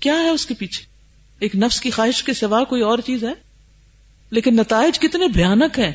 کیا 0.00 0.14
ہے 0.14 0.28
اس 0.28 0.46
کے 0.46 0.54
پیچھے؟ 0.54 0.84
ایک 1.38 1.56
نفس 1.56 1.80
کی 1.80 1.90
خواہش 1.90 2.22
کے 2.22 2.32
سوا 2.34 2.64
کوئی 2.64 2.82
اور 2.82 2.98
چیز 2.98 3.24
ہے؟ 3.24 3.32
لیکن 4.30 4.56
نتائج 4.56 4.98
کتنے 4.98 5.28
بھیانک 5.28 5.78
ہیں۔ 5.78 5.92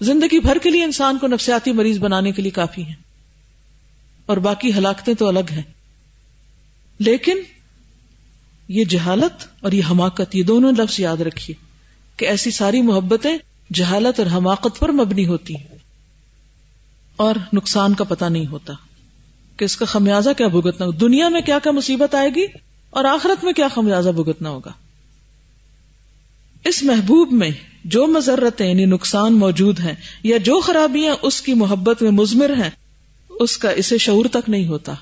زندگی 0.00 0.40
بھر 0.40 0.58
کے 0.62 0.70
لیے 0.70 0.84
انسان 0.84 1.18
کو 1.18 1.26
نفسیاتی 1.26 1.72
مریض 1.72 1.98
بنانے 1.98 2.32
کے 2.32 2.42
لیے 2.42 2.50
کافی 2.50 2.82
ہیں۔ 2.82 2.94
اور 4.26 4.36
باقی 4.36 4.72
ہلاکتیں 4.72 5.14
تو 5.14 5.28
الگ 5.28 5.52
ہیں۔ 5.52 5.62
لیکن 6.98 7.36
یہ 8.68 8.84
جہالت 8.84 9.46
اور 9.60 9.72
یہ 9.72 9.82
حماقت، 9.90 10.34
یہ 10.34 10.42
دونوں 10.42 10.72
لفظ 10.72 11.00
یاد 11.00 11.16
رکھیے 11.16 11.64
کہ 12.16 12.24
ایسی 12.24 12.50
ساری 12.50 12.82
محبتیں 12.82 13.38
جہالت 13.72 14.20
اور 14.20 14.26
حماقت 14.26 14.78
پر 14.78 14.92
مبنی 14.92 15.26
ہوتی 15.26 15.56
ہیں۔ 15.56 15.71
اور 17.22 17.34
نقصان 17.52 17.94
کا 17.94 18.04
پتہ 18.04 18.24
نہیں 18.24 18.46
ہوتا 18.46 18.72
کہ 19.56 19.64
اس 19.64 19.76
کا 19.76 19.84
خمیازہ 19.84 20.30
کیا 20.36 20.48
بھگتنا 20.48 20.86
ہوگا۔ 20.86 20.96
دنیا 21.00 21.28
میں 21.28 21.40
کیا 21.40 21.58
کیا 21.58 21.72
مصیبت 21.72 22.14
آئے 22.14 22.28
گی 22.34 22.46
اور 22.90 23.04
آخرت 23.04 23.44
میں 23.44 23.52
کیا 23.52 23.68
خمیازہ 23.68 24.10
بھگتنا 24.10 24.50
ہوگا۔ 24.50 24.72
اس 26.64 26.82
محبوب 26.82 27.32
میں 27.32 27.50
جو 27.84 28.06
مذرتیں 28.06 28.68
یعنی 28.68 28.84
نقصان 28.84 29.34
موجود 29.34 29.80
ہیں 29.80 29.94
یا 30.22 30.36
جو 30.36 30.60
خرابیاں 30.60 31.14
اس 31.22 31.40
کی 31.40 31.54
محبت 31.54 32.02
میں 32.02 32.10
مزمر 32.10 32.50
ہیں، 32.50 32.70
اس 33.30 33.58
کا 33.58 33.70
اسے 33.70 33.98
شعور 33.98 34.24
تک 34.24 34.48
نہیں 34.48 34.66
ہوتا۔ 34.66 34.94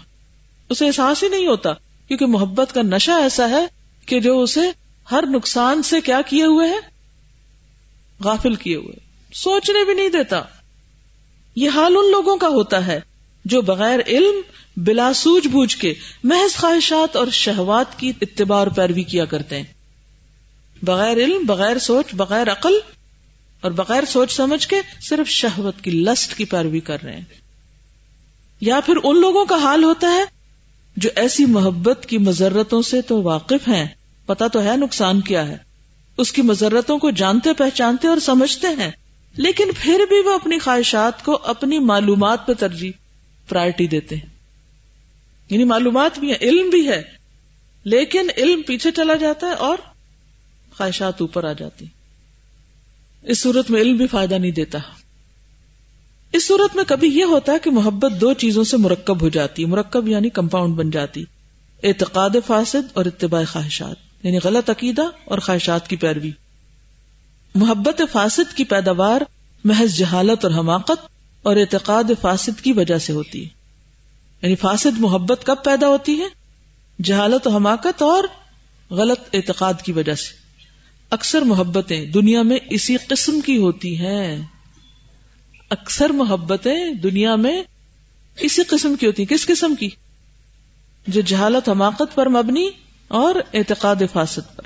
اسے 0.68 0.86
احساس 0.86 1.22
ہی 1.22 1.28
نہیں 1.28 1.46
ہوتا، 1.46 1.70
کیونکہ 2.08 2.26
محبت 2.26 2.74
کا 2.74 2.82
نشہ 2.82 3.12
ایسا 3.12 3.48
ہے 3.48 3.66
کہ 4.06 4.20
جو 4.20 4.40
اسے 4.40 4.70
ہر 5.10 5.24
نقصان 5.26 5.82
سے 5.82 6.00
کیا 6.00 6.20
کیے 6.26 6.44
ہوئے 6.44 6.68
ہے؟ 6.68 6.78
غافل 8.24 8.54
کیے 8.54 8.76
ہوئے۔ 8.76 8.94
سوچنے 9.32 9.84
بھی 9.84 9.94
نہیں 9.94 10.08
دیتا۔ 10.08 10.42
یہ 11.56 11.70
حال 11.74 11.96
ان 11.96 12.10
لوگوں 12.10 12.36
کا 12.36 12.48
ہوتا 12.48 12.86
ہے 12.86 13.00
جو 13.44 13.62
بغیر 13.62 13.98
علم، 14.06 14.40
بلا 14.76 15.12
سوج 15.12 15.46
بوجھ 15.46 15.76
کے 15.76 15.94
محض 16.24 16.56
خواہشات 16.56 17.16
اور 17.16 17.26
شہوات 17.26 17.98
کی 17.98 18.12
اتباع 18.20 18.58
اور 18.58 18.66
پیروی 18.66 19.02
کیا 19.02 19.24
کرتے 19.24 19.56
ہیں۔ 19.56 19.64
بغیر 20.82 21.16
علم، 21.16 21.46
بغیر 21.46 21.78
سوچ، 21.78 22.06
بغیر 22.12 22.52
عقل 22.52 22.72
اور 23.60 23.70
بغیر 23.70 24.04
سوچ 24.04 24.32
سمجھ 24.32 24.68
کے 24.68 24.76
صرف 25.00 25.28
شہوت 25.28 25.80
کی 25.80 25.90
لسٹ 25.90 26.34
کی 26.34 26.44
پیروی 26.44 26.80
کر 26.80 27.02
رہے 27.02 27.16
ہیں۔ 27.16 27.24
یا 28.60 28.80
پھر 28.86 28.94
ان 29.04 29.20
لوگوں 29.20 29.44
کا 29.44 29.56
حال 29.56 29.84
ہوتا 29.84 30.12
ہے 30.12 30.24
جو 30.96 31.10
ایسی 31.16 31.44
محبت 31.44 32.06
کی 32.08 32.18
مذرتوں 32.18 32.82
سے 32.82 33.02
تو 33.02 33.22
واقف 33.22 33.68
ہیں 33.68 33.86
پتا 34.26 34.46
تو 34.46 34.62
ہے 34.62 34.76
نقصان 34.76 35.20
کیا 35.20 35.48
ہے۔ 35.48 35.56
اس 36.16 36.32
کی 36.32 36.42
مذرتوں 36.42 36.98
کو 36.98 37.10
جانتے، 37.10 37.52
پہچانتے 37.52 38.08
اور 38.08 38.18
سمجھتے 38.18 38.66
ہیں۔ 38.66 38.90
لیکن 39.36 39.64
پھر 39.78 40.00
بھی 40.08 40.22
وہ 40.24 40.34
اپنی 40.34 40.58
خواہشات 40.58 41.24
کو 41.24 41.38
اپنی 41.44 41.78
معلومات 41.78 42.46
پہ 42.46 42.52
ترجیح 42.52 42.90
پرائرٹی 43.48 43.86
دیتے 43.86 44.16
ہیں۔ 44.16 44.26
یعنی 45.50 45.64
معلومات 45.64 46.18
بھی 46.18 46.28
ہیں، 46.28 46.38
علم 46.40 46.70
بھی 46.70 46.88
ہے، 46.88 47.02
لیکن 47.84 48.26
علم 48.36 48.62
پیچھے 48.62 48.90
چلا 48.90 49.14
جاتا 49.14 49.46
ہے 49.46 49.52
اور 49.52 49.76
خواہشات 50.76 51.20
اوپر 51.20 51.44
آ 51.44 51.52
جاتی 51.52 51.86
اس 53.22 53.42
صورت 53.42 53.70
میں 53.70 53.80
علم 53.80 53.96
بھی 53.96 54.06
فائدہ 54.06 54.34
نہیں 54.34 54.50
دیتا۔ 54.50 54.78
اس 56.32 56.46
صورت 56.46 56.76
میں 56.76 56.84
کبھی 56.84 57.08
یہ 57.08 57.24
ہوتا 57.24 57.52
ہے 57.52 57.58
کہ 57.62 57.70
محبت 57.70 58.20
دو 58.20 58.32
چیزوں 58.32 58.64
سے 58.64 58.76
مرکب 58.76 59.20
ہو 59.20 59.28
جاتی، 59.28 59.64
مرکب 59.64 60.08
یعنی 60.08 60.28
کمپاؤنڈ 60.28 60.74
بن 60.74 60.90
جاتی۔ 60.90 61.24
اعتقاد 61.82 62.30
فاسد 62.46 62.88
اور 62.92 63.04
اتباع 63.04 63.44
خواہشات 63.44 63.96
یعنی 64.22 64.38
غلط 64.44 64.70
عقیدہ 64.70 65.02
اور 65.24 65.38
خواہشات 65.38 65.88
کی 65.88 65.96
پیروی۔ 65.96 66.30
محبت 67.54 68.02
فاسد 68.12 68.56
کی 68.56 68.64
پیداوار، 68.64 69.20
محض 69.64 69.94
جہالت 69.94 70.44
اور 70.44 70.52
حماقت 70.54 71.06
اور 71.42 71.56
اعتقاد 71.56 72.04
فاسد 72.20 72.60
کی 72.60 72.72
وجہ 72.72 72.98
سے 72.98 73.12
ہوتی۔ 73.12 73.42
ہے 73.42 73.48
یعنی 74.42 74.54
فاسد 74.54 74.98
محبت 74.98 75.40
کب 75.44 75.56
پیدا 75.64 75.88
ہوتی 75.88 76.20
ہے؟ 76.20 76.24
جہالت 77.02 77.46
و 77.46 77.50
حماقت 77.50 78.02
اور 78.02 78.24
غلط 78.90 79.20
اعتقاد 79.32 79.74
کی 79.84 79.92
وجہ 79.92 80.14
سے۔ 80.14 80.34
اکثر 81.10 81.42
محبتیں 81.42 82.06
دنیا 82.06 82.42
میں 82.42 82.58
اسی 82.70 82.96
قسم 83.08 83.40
کی 83.40 83.56
ہوتی 83.56 83.98
ہیں۔ 83.98 84.42
اکثر 85.70 86.10
محبتیں 86.10 86.92
دنیا 86.92 87.36
میں 87.36 87.62
اسی 88.40 88.62
قسم 88.62 88.94
کی 89.00 89.06
ہوتی 89.06 89.22
ہیں۔ 89.22 89.28
کس 89.28 89.46
قسم 89.46 89.74
کی؟ 89.74 89.90
جو 91.06 91.20
جہالت، 91.20 91.68
حماقت 91.68 92.14
پر 92.14 92.28
مبنی 92.28 92.70
اور 93.08 93.34
اعتقاد 93.54 93.96
فاسد 94.12 94.56
پر۔ 94.56 94.62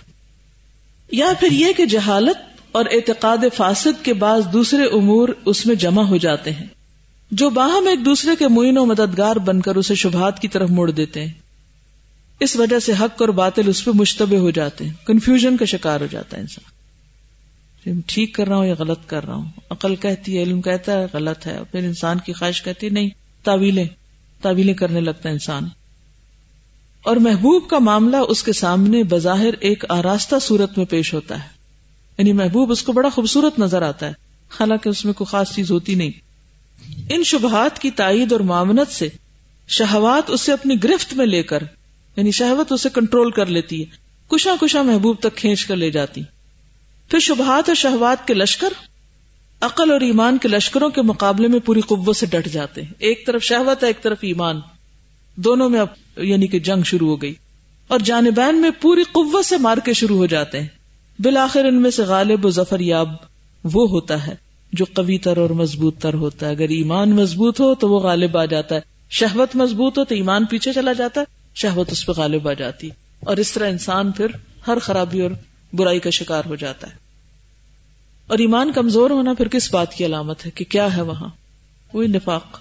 یا 1.10 1.26
پھر 1.40 1.52
یہ 1.52 1.72
کہ 1.76 1.86
جہالت 1.86 2.53
اور 2.74 2.84
اعتقاد 2.90 3.38
فاسد 3.56 4.04
کے 4.04 4.14
بعد 4.14 4.40
دوسرے 4.52 4.84
امور 4.84 5.28
اس 5.44 5.66
میں 5.66 5.74
جمع 5.74 6.02
ہو 6.02 6.16
جاتے 6.16 6.50
ہیں۔ 6.50 6.66
جو 7.30 7.50
باہم 7.50 7.86
ایک 7.86 8.04
دوسرے 8.04 8.36
کے 8.38 8.48
معین 8.48 8.78
و 8.78 8.84
مددگار 8.84 9.36
بن 9.36 9.60
کر 9.60 9.74
اسے 9.74 9.94
شبہات 9.94 10.40
کی 10.42 10.48
طرف 10.48 10.70
موڑ 10.70 10.90
دیتے 10.90 11.24
ہیں۔ 11.24 11.32
اس 12.40 12.56
وجہ 12.56 12.78
سے 12.78 12.92
حق 12.92 13.20
اور 13.20 13.28
باطل 13.28 13.68
اس 13.68 13.84
پہ 13.84 13.90
مشتبہ 13.94 14.36
ہو 14.36 14.50
جاتے 14.50 14.84
ہیں۔ 14.84 14.92
کنفیوژن 15.06 15.56
کا 15.56 15.64
شکار 15.64 16.00
ہو 16.00 16.06
جاتا 16.10 16.36
ہے 16.36 16.42
انسان۔ 16.42 18.00
ٹھیک 18.06 18.34
کر 18.34 18.48
رہا 18.48 18.56
ہوں 18.56 18.66
یا 18.66 18.74
غلط 18.78 18.98
کر 19.06 19.26
رہا 19.26 19.34
ہوں؟ 19.34 19.50
عقل 19.70 19.96
کہتی 19.96 20.38
ہے، 20.38 20.42
علم 20.42 20.62
کہتا 20.62 20.92
ہے، 20.92 21.06
غلط 21.12 21.46
ہے۔ 21.46 21.58
پھر 21.70 21.78
انسان 21.78 22.18
کی 22.18 22.32
خواہش 22.32 22.62
کہتی 22.62 22.86
ہے، 22.86 22.90
نہیں، 22.90 23.10
تعویلیں 23.44 23.86
تعویلیں 24.42 24.74
کرنے 24.74 25.00
لگتا 25.00 25.28
ہے 25.28 25.32
انسان۔ 25.32 25.62
اور 27.02 27.16
محبوب 27.16 27.70
کا 27.70 27.78
معاملہ 27.78 28.16
اس 28.16 28.42
کے 28.42 28.52
سامنے 28.52 29.02
بظاہر 29.02 29.50
ایک 29.60 29.84
آراستہ 29.88 30.34
صورت 30.40 30.78
میں 30.78 30.86
پیش 30.86 31.14
ہوتا 31.14 31.44
ہے۔ 31.44 31.53
یعنی 32.18 32.32
محبوب 32.32 32.72
اس 32.72 32.82
کو 32.82 32.92
بڑا 32.92 33.08
خوبصورت 33.08 33.58
نظر 33.58 33.82
آتا 33.82 34.06
ہے، 34.06 34.12
حالانکہ 34.60 34.88
اس 34.88 35.04
میں 35.04 35.12
کوئی 35.12 35.30
خاص 35.30 35.54
چیز 35.54 35.70
ہوتی 35.70 35.94
نہیں۔ 35.94 36.10
ان 37.10 37.24
شبہات 37.24 37.78
کی 37.78 37.90
تائید 37.90 38.32
اور 38.32 38.40
معاونت 38.40 38.92
سے 38.92 39.08
شہوات 39.68 40.30
اسے 40.30 40.52
اپنی 40.52 40.84
گرفت 40.84 41.14
میں 41.14 41.26
لے 41.26 41.42
کر 41.42 41.62
یعنی 42.16 42.30
شہوت 42.30 42.72
اسے 42.72 42.88
کنٹرول 42.94 43.30
کر 43.30 43.46
لیتی 43.46 43.80
ہے۔ 43.80 44.04
کشا 44.30 44.50
کشا 44.60 44.82
محبوب 44.82 45.16
تک 45.20 45.36
کھینچ 45.36 45.66
کر 45.66 45.76
لے 45.76 45.90
جاتی۔ 45.90 46.22
پھر 47.08 47.18
شبہات 47.18 47.68
اور 47.68 47.76
شہوات 47.76 48.26
کے 48.26 48.34
لشکر، 48.34 48.68
عقل 49.60 49.90
اور 49.90 50.00
ایمان 50.00 50.38
کے 50.38 50.48
لشکروں 50.48 50.90
کے 50.90 51.02
مقابلے 51.02 51.48
میں 51.48 51.58
پوری 51.58 51.80
قوت 51.80 52.16
سے 52.16 52.26
ڈٹ 52.26 52.48
جاتے 52.48 52.82
ہیں۔ 52.82 52.92
ایک 52.98 53.26
طرف 53.26 53.42
شہوت 53.42 53.82
ہے، 53.82 53.88
ایک 53.88 54.02
طرف 54.02 54.18
ایمان۔ 54.20 54.60
دونوں 55.36 55.70
میں 55.70 55.80
اب 55.80 55.86
یعنی 56.16 56.46
کہ 56.46 56.58
جنگ 56.58 56.82
شروع 56.82 57.08
ہو 57.08 57.22
گئی۔ 57.22 57.34
اور 57.86 57.98
جانبین 57.98 58.60
میں 58.60 58.70
پوری 58.80 59.02
قوت 59.02 59.44
سے 59.44 59.56
مار 59.56 59.78
کے 59.78 59.92
شروع 59.92 60.16
ہو 60.16 60.26
جاتے 60.26 60.60
ہیں۔ 60.60 60.68
بالآخر 61.18 61.64
ان 61.64 61.82
میں 61.82 61.90
سے 61.90 62.02
غالب 62.02 62.46
و 62.46 62.50
ظفر 62.50 62.80
یاب 62.80 63.08
وہ 63.64 63.88
ہوتا 63.88 64.26
ہے 64.26 64.34
جو 64.72 64.84
قوی 64.94 65.18
تر 65.18 65.36
اور 65.36 65.50
مضبوط 65.50 65.98
تر 65.98 66.14
ہوتا 66.14 66.46
ہے۔ 66.46 66.50
اگر 66.50 66.68
ایمان 66.68 67.10
مضبوط 67.10 67.60
ہو 67.60 67.74
تو 67.74 67.88
وہ 67.88 68.00
غالب 68.00 68.36
آ 68.36 68.44
جاتا 68.44 68.74
ہے۔ 68.74 68.80
شہوت 69.10 69.56
مضبوط 69.56 69.98
ہو 69.98 70.04
تو 70.04 70.14
ایمان 70.14 70.44
پیچھے 70.44 70.72
چلا 70.72 70.92
جاتا 70.92 71.20
ہے۔ 71.20 71.26
شہوت 71.54 71.92
اس 71.92 72.06
پہ 72.06 72.12
غالب 72.16 72.48
آ 72.48 72.52
جاتی۔ 72.52 72.88
اور 73.20 73.36
اس 73.36 73.52
طرح 73.52 73.68
انسان 73.68 74.12
پھر 74.12 74.26
ہر 74.66 74.78
خرابی 74.78 75.20
اور 75.20 75.30
برائی 75.72 76.00
کا 76.00 76.10
شکار 76.10 76.42
ہو 76.46 76.54
جاتا 76.54 76.90
ہے۔ 76.90 76.94
اور 78.26 78.38
ایمان 78.38 78.72
کمزور 78.72 79.10
ہونا 79.10 79.34
پھر 79.34 79.48
کس 79.48 79.74
بات 79.74 79.94
کی 79.94 80.06
علامت 80.06 80.46
ہے 80.46 80.50
کہ 80.50 80.64
کیا 80.64 80.96
ہے 80.96 81.02
وہاں؟ 81.02 81.28
وہی 81.92 82.06
نفاق۔ 82.06 82.60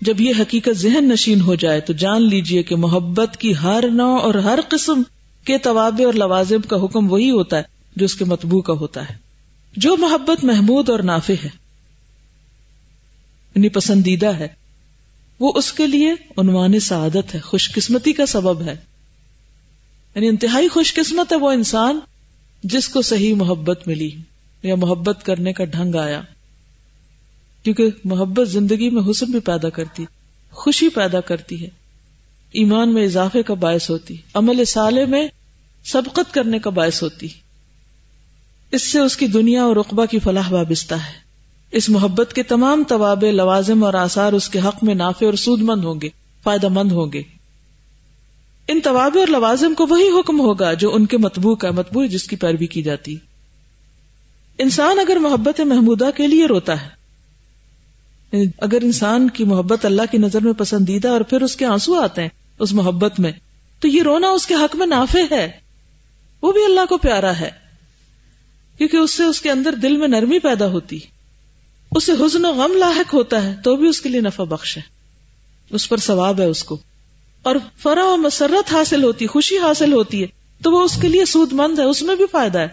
جب 0.00 0.20
یہ 0.20 0.32
حقیقت 0.38 0.76
ذہن 0.76 1.08
نشین 1.08 1.40
ہو 1.40 1.54
جائے 1.54 1.80
تو 1.80 1.92
جان 1.92 2.22
لیجیے 2.22 2.62
کہ 2.62 2.76
محبت 2.76 3.36
کی 3.36 3.56
ہر 3.62 3.84
نو 3.92 4.16
اور 4.16 4.34
ہر 4.34 4.58
قسم 4.68 5.02
کے 5.46 5.58
طوابع 5.58 6.06
اور 6.06 6.14
لوازم 6.14 6.60
کا 6.60 6.76
حکم 6.84 7.12
وہی 7.12 7.30
ہوتا 7.30 7.56
ہے 7.56 7.62
جو 7.96 8.04
اس 8.04 8.14
کے 8.14 8.24
متبو 8.24 8.62
کا 8.62 8.72
ہوتا 8.72 9.08
ہے۔ 9.08 9.14
جو 9.76 9.96
محبت 9.96 10.44
محمود 10.44 10.90
اور 10.90 10.98
نافع 10.98 11.34
ہے 11.44 11.48
یعنی 13.54 13.68
پسندیدہ 13.68 14.26
ہے، 14.26 14.48
وہ 15.40 15.52
اس 15.54 15.72
کے 15.72 15.86
لیے 15.86 16.12
عنوان 16.36 16.80
سعادت 16.80 17.34
ہے، 17.34 17.40
خوش 17.40 17.72
قسمتی 17.72 18.12
کا 18.12 18.26
سبب 18.26 18.62
ہے۔ 18.62 18.76
یعنی 20.14 20.28
انتہائی 20.28 20.68
خوش 20.68 20.94
قسمت 20.94 21.32
ہے 21.32 21.36
وہ 21.36 21.50
انسان 21.50 22.00
جس 22.62 22.88
کو 22.88 23.02
صحیح 23.02 23.34
محبت 23.34 23.88
ملی 23.88 24.10
یا 24.62 24.74
محبت 24.74 25.24
کرنے 25.24 25.52
کا 25.52 25.64
ڈھنگ 25.64 25.94
آیا۔ 25.94 26.22
کیونکہ 27.62 27.90
محبت 28.04 28.48
زندگی 28.48 28.90
میں 28.90 29.02
حسن 29.10 29.26
بھی 29.26 29.40
پیدا 29.40 29.68
کرتی، 29.68 30.04
خوشی 30.50 30.88
پیدا 30.88 31.20
کرتی 31.20 31.64
ہے۔ 31.64 31.85
ایمان 32.52 32.94
میں 32.94 33.04
اضافے 33.04 33.42
کا 33.42 33.54
باعث 33.54 33.90
ہوتی، 33.90 34.16
عمل 34.34 34.64
سالے 34.64 35.06
میں 35.06 35.28
سبقت 35.84 36.34
کرنے 36.34 36.58
کا 36.58 36.70
باعث 36.70 37.02
ہوتی۔ 37.02 37.28
اس 38.72 38.92
سے 38.92 39.00
اس 39.00 39.16
کی 39.16 39.26
دنیا 39.26 39.62
اور 39.62 39.76
رقبہ 39.76 40.04
کی 40.04 40.18
فلاح 40.18 40.50
وابستہ 40.50 40.94
ہے۔ 40.94 41.26
اس 41.72 41.88
محبت 41.88 42.32
کے 42.32 42.42
تمام 42.42 42.84
طواب 42.88 43.24
لوازم 43.24 43.84
اور 43.84 43.94
آثار 43.94 44.32
اس 44.32 44.48
کے 44.48 44.58
حق 44.58 44.84
میں 44.84 44.94
نافع 44.94 45.26
اور 45.26 45.34
سود 45.34 45.60
مند 45.60 45.84
ہوں 45.84 46.00
گے، 46.02 46.08
فائدہ 46.42 46.68
مند 46.68 46.92
ہوں 46.92 47.12
گے۔ 47.12 47.22
ان 48.68 48.80
طواب 48.80 49.18
اور 49.18 49.26
لوازم 49.26 49.74
کو 49.74 49.86
وہی 49.86 50.08
حکم 50.20 50.40
ہوگا 50.40 50.72
جو 50.72 50.94
ان 50.94 51.06
کے 51.06 51.18
متبو 51.18 51.54
کا 51.54 51.70
متبو 51.70 52.04
جس 52.04 52.22
کی 52.22 52.36
پیروی 52.36 52.66
کی 52.66 52.82
جاتی۔ 52.82 53.16
انسان 54.58 54.98
اگر 54.98 55.16
محبت 55.16 55.60
محمودہ 55.60 56.10
کے 56.16 56.26
لیے 56.26 56.46
روتا 56.46 56.82
ہے 56.82 57.05
اگر 58.32 58.78
انسان 58.82 59.30
کی 59.30 59.44
محبت 59.44 59.84
اللہ 59.84 60.02
کی 60.10 60.18
نظر 60.18 60.40
میں 60.40 60.52
پسندیدہ 60.52 61.08
اور 61.08 61.20
پھر 61.20 61.42
اس 61.42 61.56
کے 61.56 61.64
آنسو 61.64 61.94
آتے 61.94 62.22
ہیں، 62.22 62.28
اس 62.58 62.72
محبت 62.72 63.20
میں، 63.20 63.32
تو 63.80 63.88
یہ 63.88 64.02
رونا 64.02 64.28
اس 64.28 64.46
کے 64.46 64.54
حق 64.54 64.76
میں 64.76 64.86
نافع 64.86 65.34
ہے۔ 65.34 65.50
وہ 66.42 66.52
بھی 66.52 66.64
اللہ 66.64 66.80
کو 66.88 66.98
پیارا 66.98 67.40
ہے، 67.40 67.50
کیونکہ 68.78 68.96
اس 68.96 69.14
سے 69.14 69.24
اس 69.24 69.40
کے 69.40 69.50
اندر 69.50 69.74
دل 69.74 69.96
میں 69.96 70.08
نرمی 70.08 70.38
پیدا 70.38 70.66
ہوتی۔ 70.66 70.98
اسے 71.94 72.12
حزن 72.12 72.44
و 72.44 72.52
غم 72.52 72.72
لاحق 72.76 73.14
ہوتا 73.14 73.44
ہے، 73.44 73.56
تو 73.64 73.76
بھی 73.76 73.88
اس 73.88 74.00
کے 74.00 74.08
لیے 74.08 74.20
نفع 74.20 74.44
بخش 74.44 74.76
ہے۔ 74.76 74.82
اس 75.70 75.88
پر 75.88 75.96
ثواب 75.96 76.40
ہے 76.40 76.44
اس 76.44 76.64
کو۔ 76.64 76.78
اور 77.42 77.56
فرا 77.78 78.04
و 78.04 78.16
مسرت 78.16 78.72
حاصل 78.72 79.04
ہوتی، 79.04 79.26
خوشی 79.26 79.58
حاصل 79.58 79.92
ہوتی 79.92 80.22
ہے، 80.22 80.26
تو 80.62 80.72
وہ 80.72 80.82
اس 80.82 80.98
کے 81.02 81.08
لیے 81.08 81.24
سود 81.24 81.52
مند 81.52 81.78
ہے، 81.78 81.84
اس 81.84 82.02
میں 82.02 82.14
بھی 82.14 82.24
فائدہ 82.30 82.58
ہے۔ 82.58 82.68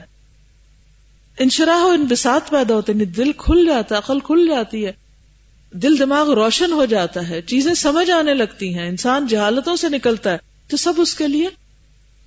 انشراح 1.39 1.85
و 1.85 1.89
انبساط 1.89 2.49
پیدا 2.49 2.75
ہوتے 2.75 2.93
ہیں 2.93 3.05
دل 3.05 3.31
کھل 3.37 3.65
جاتا 3.65 3.95
ہے 3.95 3.99
عقل 3.99 4.19
کھل 4.19 4.47
جاتی 4.47 4.85
ہے۔ 4.85 5.02
دل 5.73 5.99
دماغ 5.99 6.29
روشن 6.29 6.71
ہو 6.71 6.85
جاتا 6.85 7.29
ہے، 7.29 7.41
چیزیں 7.41 7.73
سمجھ 7.73 8.11
آنے 8.11 8.33
لگتی 8.33 8.75
ہیں، 8.75 8.87
انسان 8.87 9.27
جہالتوں 9.27 9.75
سے 9.75 9.89
نکلتا 9.89 10.31
ہے، 10.31 10.37
تو 10.67 10.77
سب 10.77 10.93
اس 10.97 11.15
کے 11.15 11.27
لیے 11.27 11.49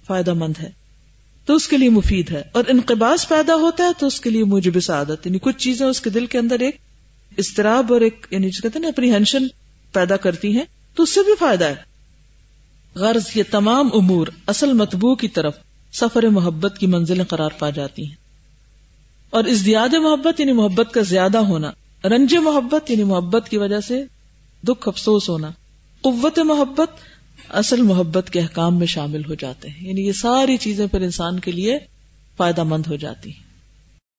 فائدہ 0.06 0.32
مند 0.32 0.54
ہے۔ 0.62 0.70
تو 1.46 1.54
اس 1.54 1.68
کے 1.68 1.76
لیے 1.76 1.90
مفید 1.90 2.30
ہے۔ 2.30 2.42
اور 2.52 2.64
انقباس 2.68 3.28
پیدا 3.28 3.54
ہوتا 3.54 3.84
ہے، 3.84 3.88
تو 3.98 4.06
اس 4.06 4.20
کے 4.20 4.30
لیے 4.30 4.44
موجب 4.44 4.80
سعادت 4.80 5.26
یعنی 5.26 5.38
کچھ 5.38 5.56
چیزیں 5.56 5.86
اس 5.86 6.00
کے 6.00 6.10
دل 6.10 6.26
کے 6.26 6.38
اندر 6.38 6.60
ایک 6.60 6.76
استراب 7.36 7.92
اور 7.92 8.00
ایک 8.00 8.26
یعنی 8.30 8.50
کہتے 8.50 8.78
ہیں 8.78 8.86
اپنی 8.86 9.14
ہنشن 9.14 9.46
پیدا 9.92 10.16
کرتی 10.16 10.56
ہیں، 10.56 10.64
تو 10.94 11.02
اس 11.02 11.10
سے 11.10 11.20
بھی 11.20 11.32
فائدہ 11.38 11.64
ہے۔ 11.64 11.74
غرض 12.94 13.22
یہ 13.34 13.42
تمام 13.50 13.88
امور 13.94 14.26
اصل 14.46 14.72
متبو 14.72 15.14
کی 15.14 15.28
طرف 15.28 15.56
سفر 15.92 16.22
محبت 16.22 16.78
کی 16.78 16.86
منزلیں 16.86 17.24
قرار 17.24 17.50
پا 17.58 17.70
جاتی 17.70 18.06
ہیں۔ 18.06 18.16
اور 19.30 19.44
اس 19.44 19.66
دیاد 19.66 19.94
محبت 19.94 20.40
یعنی 20.40 20.52
محبت 20.52 20.94
کا 20.94 21.02
زیادہ 21.02 21.38
ہونا 21.38 21.70
رنج 22.08 22.34
محبت 22.34 22.90
یعنی 22.90 23.04
محبت 23.04 23.48
کی 23.48 23.56
وجہ 23.56 23.80
سے 23.80 24.04
دکھ 24.62 24.88
افسوس 24.88 25.28
ہونا، 25.28 25.50
قوت 26.00 26.38
محبت 26.38 26.90
اصل 27.48 27.82
محبت 27.82 28.30
کے 28.30 28.40
احکام 28.40 28.78
میں 28.78 28.86
شامل 28.86 29.24
ہو 29.24 29.34
جاتے 29.34 29.68
ہیں۔ 29.68 29.88
یعنی 29.88 30.06
یہ 30.06 30.12
ساری 30.12 30.56
چیزیں 30.56 30.86
پھر 30.86 31.00
انسان 31.00 31.40
کے 31.40 31.52
لیے 31.52 31.78
فائدہ 32.36 32.62
مند 32.62 32.86
ہو 32.86 32.96
جاتی 32.96 33.30
ہیں۔ 33.30 33.45